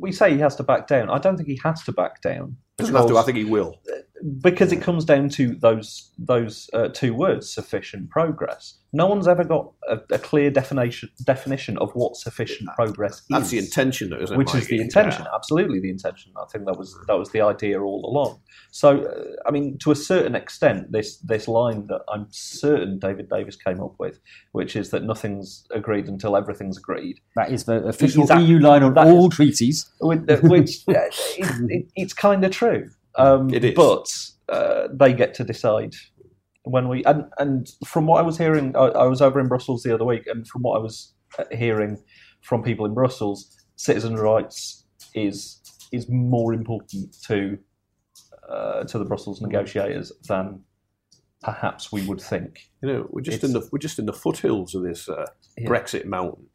we 0.00 0.12
say 0.12 0.32
he 0.32 0.38
has 0.38 0.56
to 0.56 0.62
back 0.62 0.86
down. 0.86 1.10
I 1.10 1.18
don't 1.18 1.36
think 1.36 1.48
he 1.48 1.60
has 1.64 1.82
to 1.84 1.92
back 1.92 2.20
down. 2.22 2.56
Doesn't 2.76 2.94
have 2.94 3.06
to, 3.06 3.18
I 3.18 3.22
think 3.22 3.38
he 3.38 3.44
will. 3.44 3.74
Because 4.40 4.72
it 4.72 4.82
comes 4.82 5.04
down 5.04 5.28
to 5.28 5.54
those 5.56 6.10
those 6.18 6.68
uh, 6.72 6.88
two 6.88 7.14
words 7.14 7.48
sufficient 7.48 8.10
progress 8.10 8.74
no 8.92 9.06
one's 9.06 9.28
ever 9.28 9.44
got 9.44 9.70
a, 9.88 9.98
a 10.12 10.18
clear 10.18 10.50
definition 10.50 11.08
definition 11.24 11.76
of 11.78 11.90
what 11.92 12.16
sufficient 12.16 12.68
progress 12.74 13.18
is. 13.20 13.26
That's 13.28 13.44
is 13.46 13.50
the 13.50 13.58
intention, 13.58 14.08
though, 14.10 14.20
isn't 14.22 14.34
it? 14.34 14.38
which 14.38 14.54
is 14.54 14.66
the 14.66 14.80
intention 14.80 15.22
Yeah. 15.24 15.34
absolutely 15.34 15.78
the 15.80 15.90
intention 15.90 16.32
i 16.40 16.44
think 16.50 16.64
that 16.66 16.76
was 16.78 16.98
that 17.06 17.18
was 17.18 17.30
the 17.30 17.42
idea 17.42 17.80
all 17.80 18.04
along 18.10 18.40
so 18.70 19.04
uh, 19.04 19.48
i 19.48 19.50
mean 19.50 19.78
to 19.78 19.90
a 19.90 19.96
certain 19.96 20.34
extent 20.34 20.90
this 20.90 21.18
this 21.18 21.46
line 21.46 21.86
that 21.88 22.00
i'm 22.12 22.26
certain 22.30 22.98
david 22.98 23.28
davis 23.28 23.56
came 23.56 23.80
up 23.80 23.94
with 23.98 24.18
which 24.52 24.74
is 24.74 24.90
that 24.90 25.04
nothing's 25.04 25.66
agreed 25.70 26.08
until 26.08 26.36
everything's 26.36 26.78
agreed 26.78 27.20
that 27.36 27.52
is 27.52 27.64
the 27.64 27.84
official 27.86 28.22
Is 28.22 28.28
that- 28.30 28.42
EU 28.42 28.58
line 28.58 28.82
on 28.82 28.96
all 28.98 29.28
treaties. 29.28 29.90
which, 30.00 30.20
which 30.42 30.70
uh, 30.88 30.92
it, 31.36 31.70
it, 31.70 31.86
it's 31.94 32.12
kind 32.12 32.44
of 32.44 32.50
true. 32.50 32.90
Um, 33.16 33.52
It 33.52 33.64
is. 33.64 33.74
but 33.74 34.06
uh, 34.48 34.88
they 34.92 35.12
get 35.12 35.34
to 35.34 35.44
decide 35.44 35.94
when 36.64 36.88
we 36.88 37.02
and 37.04 37.24
and 37.38 37.68
from 37.86 38.06
what 38.06 38.18
I 38.18 38.22
was 38.22 38.36
hearing, 38.38 38.76
I, 38.76 38.86
I 38.88 39.06
was 39.06 39.20
over 39.22 39.40
in 39.40 39.48
Brussels 39.48 39.82
the 39.82 39.94
other 39.94 40.04
week, 40.04 40.26
and 40.26 40.46
from 40.46 40.62
what 40.62 40.78
I 40.78 40.82
was 40.82 41.14
uh, 41.38 41.44
hearing 41.56 41.98
from 42.42 42.62
people 42.62 42.84
in 42.86 42.94
Brussels, 42.94 43.56
citizens' 43.76 44.20
rights 44.20 44.84
is 45.14 45.60
is 45.92 46.08
more 46.08 46.52
important 46.52 47.16
to 47.26 47.58
uh, 48.48 48.84
to 48.84 48.98
the 48.98 49.04
Brussels 49.04 49.40
negotiators 49.40 50.12
than 50.28 50.60
perhaps 51.42 51.92
we 51.92 52.02
would 52.06 52.20
think. 52.20 52.60
You 52.82 52.88
know, 52.92 53.06
we're 53.10 53.22
just 53.22 53.38
It's- 53.38 53.48
in 53.54 53.58
the 53.58 53.66
we're 53.72 53.78
just 53.78 53.98
in 53.98 54.06
the 54.06 54.12
foothills 54.12 54.74
of 54.74 54.82
this 54.82 55.08
uh, 55.08 55.26
Yeah. 55.56 55.68
Brexit 55.70 56.04
mountain. 56.04 56.46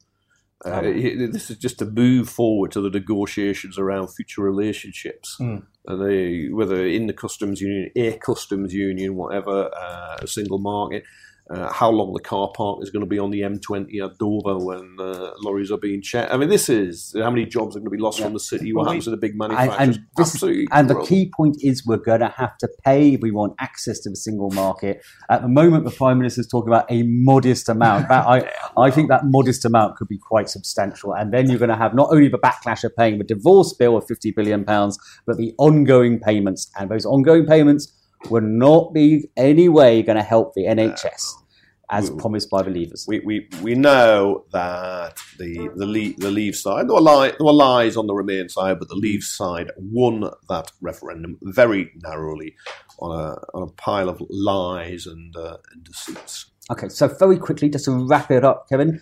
Uh, 0.66 0.70
Um, 0.80 0.86
it- 0.86 1.32
this 1.34 1.50
is 1.52 1.58
just 1.58 1.80
to 1.80 1.86
move 1.86 2.30
forward 2.30 2.72
to 2.72 2.82
the 2.82 2.90
negotiations 2.90 3.78
around 3.78 4.08
future 4.08 4.42
relationships, 4.42 5.38
Mm. 5.40 5.64
and 5.88 6.02
they, 6.02 6.48
whether 6.50 6.86
in 6.86 7.08
the 7.08 7.14
customs 7.14 7.60
union, 7.62 7.92
a 7.96 8.14
customs 8.18 8.74
union, 8.74 9.16
whatever, 9.16 9.70
uh, 9.76 10.18
a 10.22 10.28
single 10.28 10.60
market. 10.60 11.04
Uh, 11.54 11.72
how 11.72 11.90
long 11.90 12.12
the 12.14 12.20
car 12.20 12.52
park 12.56 12.80
is 12.82 12.90
going 12.90 13.02
to 13.02 13.10
be 13.10 13.20
on 13.20 13.30
the 13.30 13.42
M20 13.42 14.04
at 14.04 14.18
Dover 14.18 14.58
when 14.58 14.96
uh, 15.00 15.32
lorries 15.44 15.72
are 15.72 15.78
being 15.78 16.02
checked. 16.02 16.34
I 16.34 16.38
mean, 16.38 16.50
this 16.50 16.68
is 16.70 17.14
how 17.18 17.30
many 17.30 17.46
jobs 17.46 17.76
are 17.76 17.80
going 17.80 17.86
to 17.92 17.98
be 17.98 18.02
lost 18.02 18.18
Yeah. 18.20 18.26
from 18.26 18.34
the 18.34 18.40
city. 18.40 18.74
Well, 18.74 18.86
What 18.86 18.92
happens 18.92 19.06
we- 19.06 19.12
to 19.12 19.16
the 19.18 19.22
big 19.22 19.32
And, 19.32 19.40
manufacturers? 19.40 19.98
and, 19.98 20.06
this, 20.18 20.44
and 20.72 20.90
the 20.90 21.00
key 21.02 21.32
point 21.36 21.58
is 21.62 21.86
we're 21.86 21.98
going 21.98 22.22
to 22.22 22.34
have 22.38 22.58
to 22.60 22.68
pay 22.84 23.14
if 23.14 23.22
we 23.22 23.32
want 23.32 23.54
access 23.60 24.00
to 24.02 24.10
the 24.10 24.16
single 24.16 24.50
market. 24.52 25.02
At 25.30 25.42
the 25.44 25.48
moment, 25.48 25.86
the 25.86 25.92
Prime 25.92 26.18
Minister 26.18 26.42
is 26.42 26.48
talking 26.48 26.70
about 26.70 26.86
a 26.90 27.04
modest 27.04 27.70
amount. 27.70 28.08
That, 28.10 28.26
I, 28.26 28.50
I 28.78 28.90
think 28.90 29.10
that 29.10 29.22
modest 29.26 29.64
amount 29.66 29.96
could 29.98 30.08
be 30.08 30.18
quite 30.18 30.50
substantial. 30.50 31.14
And 31.14 31.32
then 31.34 31.50
you're 31.50 31.60
going 31.60 31.70
to 31.70 31.76
have 31.76 31.94
not 31.94 32.10
only 32.12 32.30
the 32.30 32.40
backlash 32.40 32.84
of 32.84 32.96
paying 32.96 33.18
the 33.20 33.24
divorce 33.24 33.74
bill 33.74 33.96
of 33.98 34.06
£50 34.08 34.36
billion, 34.36 34.64
but 34.64 35.38
the 35.38 35.54
ongoing 35.58 36.20
payments. 36.20 36.72
And 36.80 36.90
those 36.90 37.06
ongoing 37.06 37.46
payments 37.46 37.92
will 38.30 38.42
not 38.42 38.94
be 38.94 39.30
any 39.36 39.68
way 39.68 40.02
going 40.02 40.16
to 40.16 40.24
help 40.24 40.54
the 40.54 40.64
NHS, 40.64 41.34
as 41.94 42.10
We- 42.12 42.18
promised 42.18 42.50
by 42.50 42.62
the 42.64 42.72
Leavers. 42.72 43.08
we, 43.08 43.20
we, 43.20 43.48
we 43.62 43.76
know 43.76 44.46
that 44.52 45.18
the 45.38 45.70
the 45.76 45.86
leave, 45.86 46.18
the 46.18 46.32
leave 46.32 46.56
side 46.56 46.88
there 46.88 46.96
were, 46.96 47.02
li- 47.02 47.34
there 47.38 47.46
were 47.46 47.54
lies 47.54 47.96
on 47.96 48.08
the 48.08 48.14
Remain 48.14 48.50
side, 48.50 48.80
but 48.80 48.88
the 48.90 48.96
Leave 48.96 49.24
side 49.24 49.72
won 49.78 50.30
that 50.50 50.72
referendum 50.82 51.38
very 51.42 51.92
narrowly 52.04 52.56
on 53.00 53.12
a 53.12 53.36
on 53.54 53.64
a 53.64 53.72
pile 53.74 54.10
of 54.10 54.22
lies 54.30 55.06
and, 55.06 55.36
uh, 55.36 55.58
and 55.72 55.84
deceits. 55.84 56.48
Okay, 56.72 56.90
so 56.90 57.08
very 57.08 57.38
quickly, 57.38 57.70
just 57.70 57.86
to 57.86 57.92
wrap 58.08 58.32
it 58.32 58.44
up, 58.44 58.68
Kevin, 58.70 59.00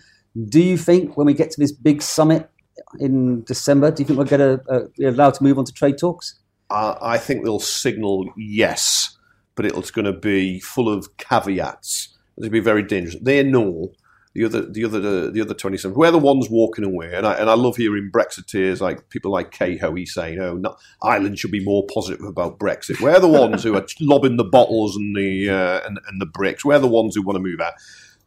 do 0.48 0.60
you 0.60 0.76
think 0.76 1.16
when 1.16 1.26
we 1.26 1.34
get 1.34 1.50
to 1.52 1.60
this 1.60 1.72
big 1.72 2.02
summit 2.02 2.50
in 2.98 3.42
December, 3.44 3.90
do 3.90 4.02
you 4.02 4.06
think 4.06 4.18
we're 4.18 4.24
going 4.36 4.58
to 4.58 4.70
uh, 4.70 4.80
be 4.98 5.04
allowed 5.06 5.34
to 5.34 5.42
move 5.42 5.58
on 5.58 5.64
to 5.64 5.72
trade 5.72 5.96
talks? 5.98 6.38
Uh, 6.70 6.96
I 7.00 7.18
think 7.18 7.44
they'll 7.44 7.58
signal 7.60 8.32
yes 8.36 9.16
but 9.54 9.66
it's 9.66 9.90
going 9.90 10.04
to 10.06 10.12
be 10.12 10.58
full 10.60 10.88
of 10.88 11.14
caveats. 11.18 12.11
It'll 12.38 12.50
be 12.50 12.60
very 12.60 12.82
dangerous. 12.82 13.16
They 13.20 13.42
know 13.42 13.92
the 14.34 14.44
other, 14.44 14.62
the 14.62 14.84
other, 14.84 15.30
the 15.30 15.40
other 15.42 15.54
twenty-seven. 15.54 15.96
We're 15.96 16.10
the 16.10 16.18
ones 16.18 16.48
walking 16.48 16.84
away, 16.84 17.14
and 17.14 17.26
I 17.26 17.34
and 17.34 17.50
I 17.50 17.54
love 17.54 17.76
hearing 17.76 18.10
Brexiteers 18.10 18.80
like 18.80 19.10
people 19.10 19.30
like 19.30 19.50
Kate 19.50 19.80
Hoey 19.80 20.06
saying, 20.06 20.38
"Oh, 20.40 20.54
no, 20.54 20.76
Ireland 21.02 21.38
should 21.38 21.50
be 21.50 21.64
more 21.64 21.86
positive 21.92 22.24
about 22.24 22.58
Brexit." 22.58 23.00
We're 23.00 23.20
the 23.20 23.28
ones 23.28 23.62
who 23.62 23.76
are 23.76 23.86
lobbing 24.00 24.38
the 24.38 24.44
bottles 24.44 24.96
and 24.96 25.14
the 25.14 25.50
uh, 25.50 25.80
and, 25.86 25.98
and 26.08 26.20
the 26.20 26.26
bricks. 26.26 26.64
We're 26.64 26.78
the 26.78 26.88
ones 26.88 27.14
who 27.14 27.22
want 27.22 27.36
to 27.36 27.42
move 27.42 27.60
out. 27.60 27.74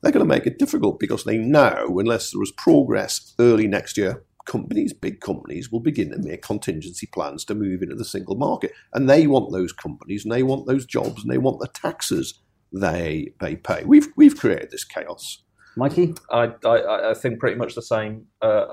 They're 0.01 0.11
going 0.11 0.27
to 0.27 0.33
make 0.33 0.45
it 0.45 0.59
difficult 0.59 0.99
because 0.99 1.23
they 1.23 1.39
know 1.39 1.97
unless 1.99 2.31
there 2.31 2.43
is 2.43 2.51
progress 2.51 3.33
early 3.39 3.67
next 3.67 3.97
year, 3.97 4.23
companies, 4.45 4.93
big 4.93 5.19
companies, 5.19 5.71
will 5.71 5.79
begin 5.79 6.11
to 6.11 6.19
make 6.19 6.43
contingency 6.43 7.07
plans 7.07 7.43
to 7.45 7.55
move 7.55 7.81
into 7.81 7.95
the 7.95 8.05
single 8.05 8.35
market. 8.35 8.71
And 8.93 9.09
they 9.09 9.25
want 9.25 9.51
those 9.51 9.73
companies 9.73 10.23
and 10.23 10.31
they 10.31 10.43
want 10.43 10.67
those 10.67 10.85
jobs 10.85 11.23
and 11.23 11.31
they 11.31 11.39
want 11.39 11.59
the 11.59 11.67
taxes 11.67 12.35
they, 12.79 13.33
they 13.39 13.55
pay. 13.55 13.83
We've, 13.85 14.07
we've 14.15 14.37
created 14.37 14.71
this 14.71 14.83
chaos. 14.83 15.43
Mikey? 15.77 16.13
I, 16.31 16.53
I, 16.65 17.11
I 17.11 17.13
think 17.13 17.39
pretty 17.39 17.57
much 17.57 17.75
the 17.75 17.81
same. 17.81 18.25
Uh, 18.41 18.65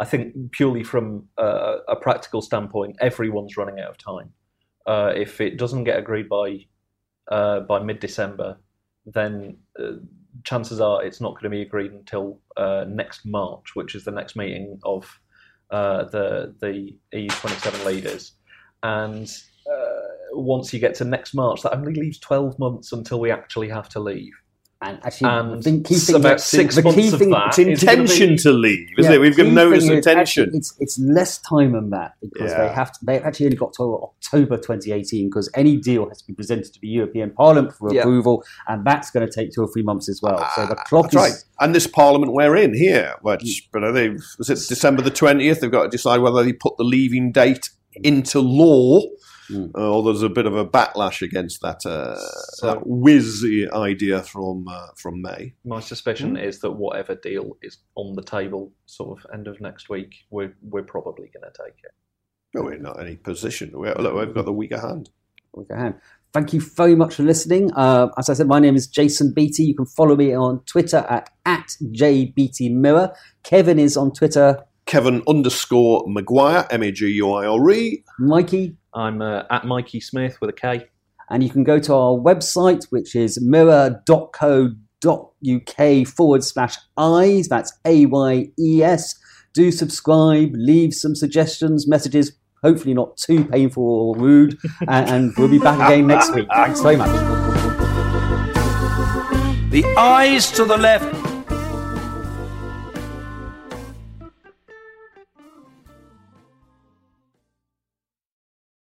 I 0.00 0.04
think 0.04 0.52
purely 0.52 0.84
from 0.84 1.28
uh, 1.38 1.78
a 1.88 1.96
practical 1.96 2.42
standpoint, 2.42 2.96
everyone's 3.00 3.56
running 3.56 3.80
out 3.80 3.90
of 3.90 3.98
time. 3.98 4.32
Uh, 4.86 5.12
if 5.14 5.40
it 5.40 5.56
doesn't 5.56 5.84
get 5.84 5.98
agreed 5.98 6.28
by 6.28 6.66
uh, 7.30 7.60
by 7.60 7.78
mid 7.80 8.00
December, 8.00 8.58
then 9.06 9.56
uh, 9.78 9.92
chances 10.44 10.80
are 10.80 11.04
it's 11.04 11.20
not 11.20 11.32
going 11.34 11.44
to 11.44 11.50
be 11.50 11.62
agreed 11.62 11.92
until 11.92 12.40
uh, 12.56 12.84
next 12.88 13.24
March, 13.24 13.74
which 13.74 13.94
is 13.94 14.04
the 14.04 14.10
next 14.10 14.36
meeting 14.36 14.78
of 14.84 15.20
uh, 15.70 16.04
the 16.04 16.54
the 16.60 16.96
EU 17.12 17.28
27 17.28 17.84
leaders. 17.84 18.32
And 18.82 19.30
once 20.32 20.72
you 20.72 20.80
get 20.80 20.94
to 20.96 21.04
next 21.04 21.34
March, 21.34 21.62
that 21.62 21.74
only 21.74 21.94
leaves 21.94 22.18
12 22.18 22.58
months 22.58 22.92
until 22.92 23.20
we 23.20 23.30
actually 23.30 23.68
have 23.68 23.88
to 23.90 24.00
leave. 24.00 24.32
And 24.82 24.98
actually, 25.04 25.28
And 25.28 25.62
the 25.62 25.82
key 25.82 25.96
thing, 25.96 26.14
about 26.16 26.40
six 26.40 26.74
the 26.76 26.82
months 26.82 26.96
key 26.98 27.08
of 27.12 27.18
thing, 27.18 27.28
that 27.32 27.48
It's 27.48 27.58
intention 27.58 28.38
to 28.38 28.50
leave, 28.50 28.88
isn't 28.98 29.12
Yeah, 29.12 29.18
it? 29.18 29.20
We've 29.20 29.36
got 29.36 29.48
notice 29.48 29.86
of 29.86 29.98
is 29.98 30.04
tension. 30.06 30.50
It's, 30.54 30.74
it's 30.80 30.98
less 30.98 31.36
time 31.36 31.72
than 31.72 31.90
that 31.90 32.12
because 32.22 32.50
they 32.54 32.68
have 32.70 32.90
to, 32.92 32.98
they 33.04 33.20
actually 33.20 33.44
only 33.48 33.58
got 33.58 33.74
to 33.74 33.82
October 34.02 34.56
2018 34.56 35.28
because 35.28 35.50
any 35.54 35.76
deal 35.76 36.08
has 36.08 36.22
to 36.22 36.26
be 36.28 36.32
presented 36.32 36.72
to 36.72 36.80
the 36.80 36.88
European 36.88 37.30
Parliament 37.32 37.74
for 37.74 37.92
Yeah. 37.94 38.00
approval, 38.00 38.42
and 38.68 38.86
that's 38.86 39.10
going 39.10 39.28
to 39.28 39.30
take 39.30 39.52
two 39.52 39.60
or 39.60 39.68
three 39.70 39.82
months 39.82 40.08
as 40.08 40.20
well. 40.22 40.38
so 40.56 40.64
the 40.64 40.76
Ah, 40.78 40.82
clock 40.84 41.10
That's 41.10 41.26
is 41.26 41.32
right. 41.34 41.44
And 41.60 41.74
this 41.74 41.86
Parliament 41.86 42.32
we're 42.32 42.56
in 42.56 42.72
here, 42.72 43.16
which 43.20 43.68
but 43.74 43.84
are 43.84 43.92
they 43.92 44.08
was 44.38 44.48
it 44.48 44.60
December 44.66 45.02
the 45.02 45.10
twentieth? 45.10 45.60
They've 45.60 45.70
got 45.70 45.82
to 45.82 45.88
decide 45.90 46.20
whether 46.22 46.42
they 46.42 46.54
put 46.54 46.78
the 46.78 46.84
leaving 46.84 47.32
date 47.32 47.68
into 48.02 48.40
law, 48.40 49.02
Mm. 49.50 49.70
uh, 49.76 49.90
or 49.92 50.02
there's 50.04 50.22
a 50.22 50.28
bit 50.28 50.46
of 50.46 50.54
a 50.56 50.64
backlash 50.66 51.22
against 51.22 51.60
that 51.62 51.84
uh, 51.86 52.16
So- 52.16 52.66
that 52.66 52.86
whiz 52.86 53.44
idea 53.72 54.22
from 54.22 54.68
uh, 54.68 54.88
from 54.96 55.20
May. 55.22 55.54
My 55.64 55.80
suspicion 55.80 56.36
is 56.36 56.60
that 56.60 56.72
whatever 56.72 57.14
deal 57.14 57.56
is 57.62 57.78
on 57.96 58.14
the 58.14 58.22
table, 58.22 58.72
sort 58.86 59.18
of 59.18 59.26
end 59.32 59.48
of 59.48 59.60
next 59.60 59.88
week, 59.88 60.14
we're 60.30 60.54
we're 60.62 60.82
probably 60.84 61.28
going 61.34 61.50
to 61.50 61.64
take 61.64 61.74
it. 61.84 61.92
No, 62.54 62.62
we're 62.62 62.78
not 62.78 62.98
in 63.00 63.06
any 63.06 63.16
position. 63.16 63.70
We're, 63.74 63.94
look, 63.94 64.14
we've 64.14 64.34
got 64.34 64.44
the 64.44 64.52
weaker 64.52 64.80
hand. 64.80 65.10
with 65.54 65.68
your 65.68 65.78
hand. 65.78 65.94
Thank 66.32 66.52
you 66.52 66.60
very 66.60 66.94
much 66.94 67.14
for 67.16 67.24
listening. 67.24 67.72
Uh, 67.74 68.08
as 68.18 68.28
I 68.28 68.34
said, 68.34 68.46
my 68.46 68.60
name 68.60 68.76
is 68.76 68.86
Jason 68.86 69.32
Beattie. 69.34 69.64
You 69.64 69.74
can 69.74 69.86
follow 69.86 70.14
me 70.16 70.32
on 70.34 70.60
Twitter 70.64 70.98
at, 71.08 71.28
at 71.44 71.66
jbeattiemirror. 71.82 73.14
Kevin 73.42 73.78
is 73.78 73.96
on 73.96 74.12
Twitter. 74.12 74.62
Kevin 74.86 75.22
underscore 75.28 76.04
Maguire, 76.08 76.66
M 76.70 76.82
A 76.82 76.90
G 76.92 77.06
U 77.12 77.32
I 77.32 77.46
R 77.46 77.70
E. 77.70 78.04
Mikey, 78.18 78.76
I'm 78.94 79.22
uh, 79.22 79.42
at 79.50 79.64
Mikey 79.64 80.00
Smith 80.00 80.38
with 80.40 80.50
a 80.50 80.52
K. 80.52 80.86
and 81.30 81.42
you 81.42 81.50
can 81.50 81.64
go 81.64 81.78
to 81.78 81.94
our 81.94 82.12
website, 82.12 82.84
which 82.90 83.14
is 83.14 83.40
mirror.co.uk 83.40 84.06
forward 86.08 86.44
slash 86.44 86.76
ayes. 86.98 87.48
That's 87.48 87.72
A 87.84 88.06
Y 88.06 88.48
E 88.58 88.82
S. 88.82 89.14
Do 89.54 89.70
subscribe, 89.72 90.50
leave 90.54 90.94
some 90.94 91.14
suggestions, 91.14 91.88
messages, 91.88 92.32
hopefully 92.62 92.94
not 92.94 93.16
too 93.16 93.44
painful 93.44 93.82
or 93.82 94.16
rude, 94.16 94.58
and, 94.86 95.08
and 95.10 95.32
we'll 95.36 95.48
be 95.48 95.58
back 95.58 95.80
again 95.88 96.06
next 96.06 96.34
week. 96.34 96.46
Thanks 96.52 96.80
very 96.80 96.96
much. 96.96 97.10
The 99.70 99.84
Ayes 99.96 100.50
to 100.52 100.64
the 100.64 100.76
left 100.76 101.19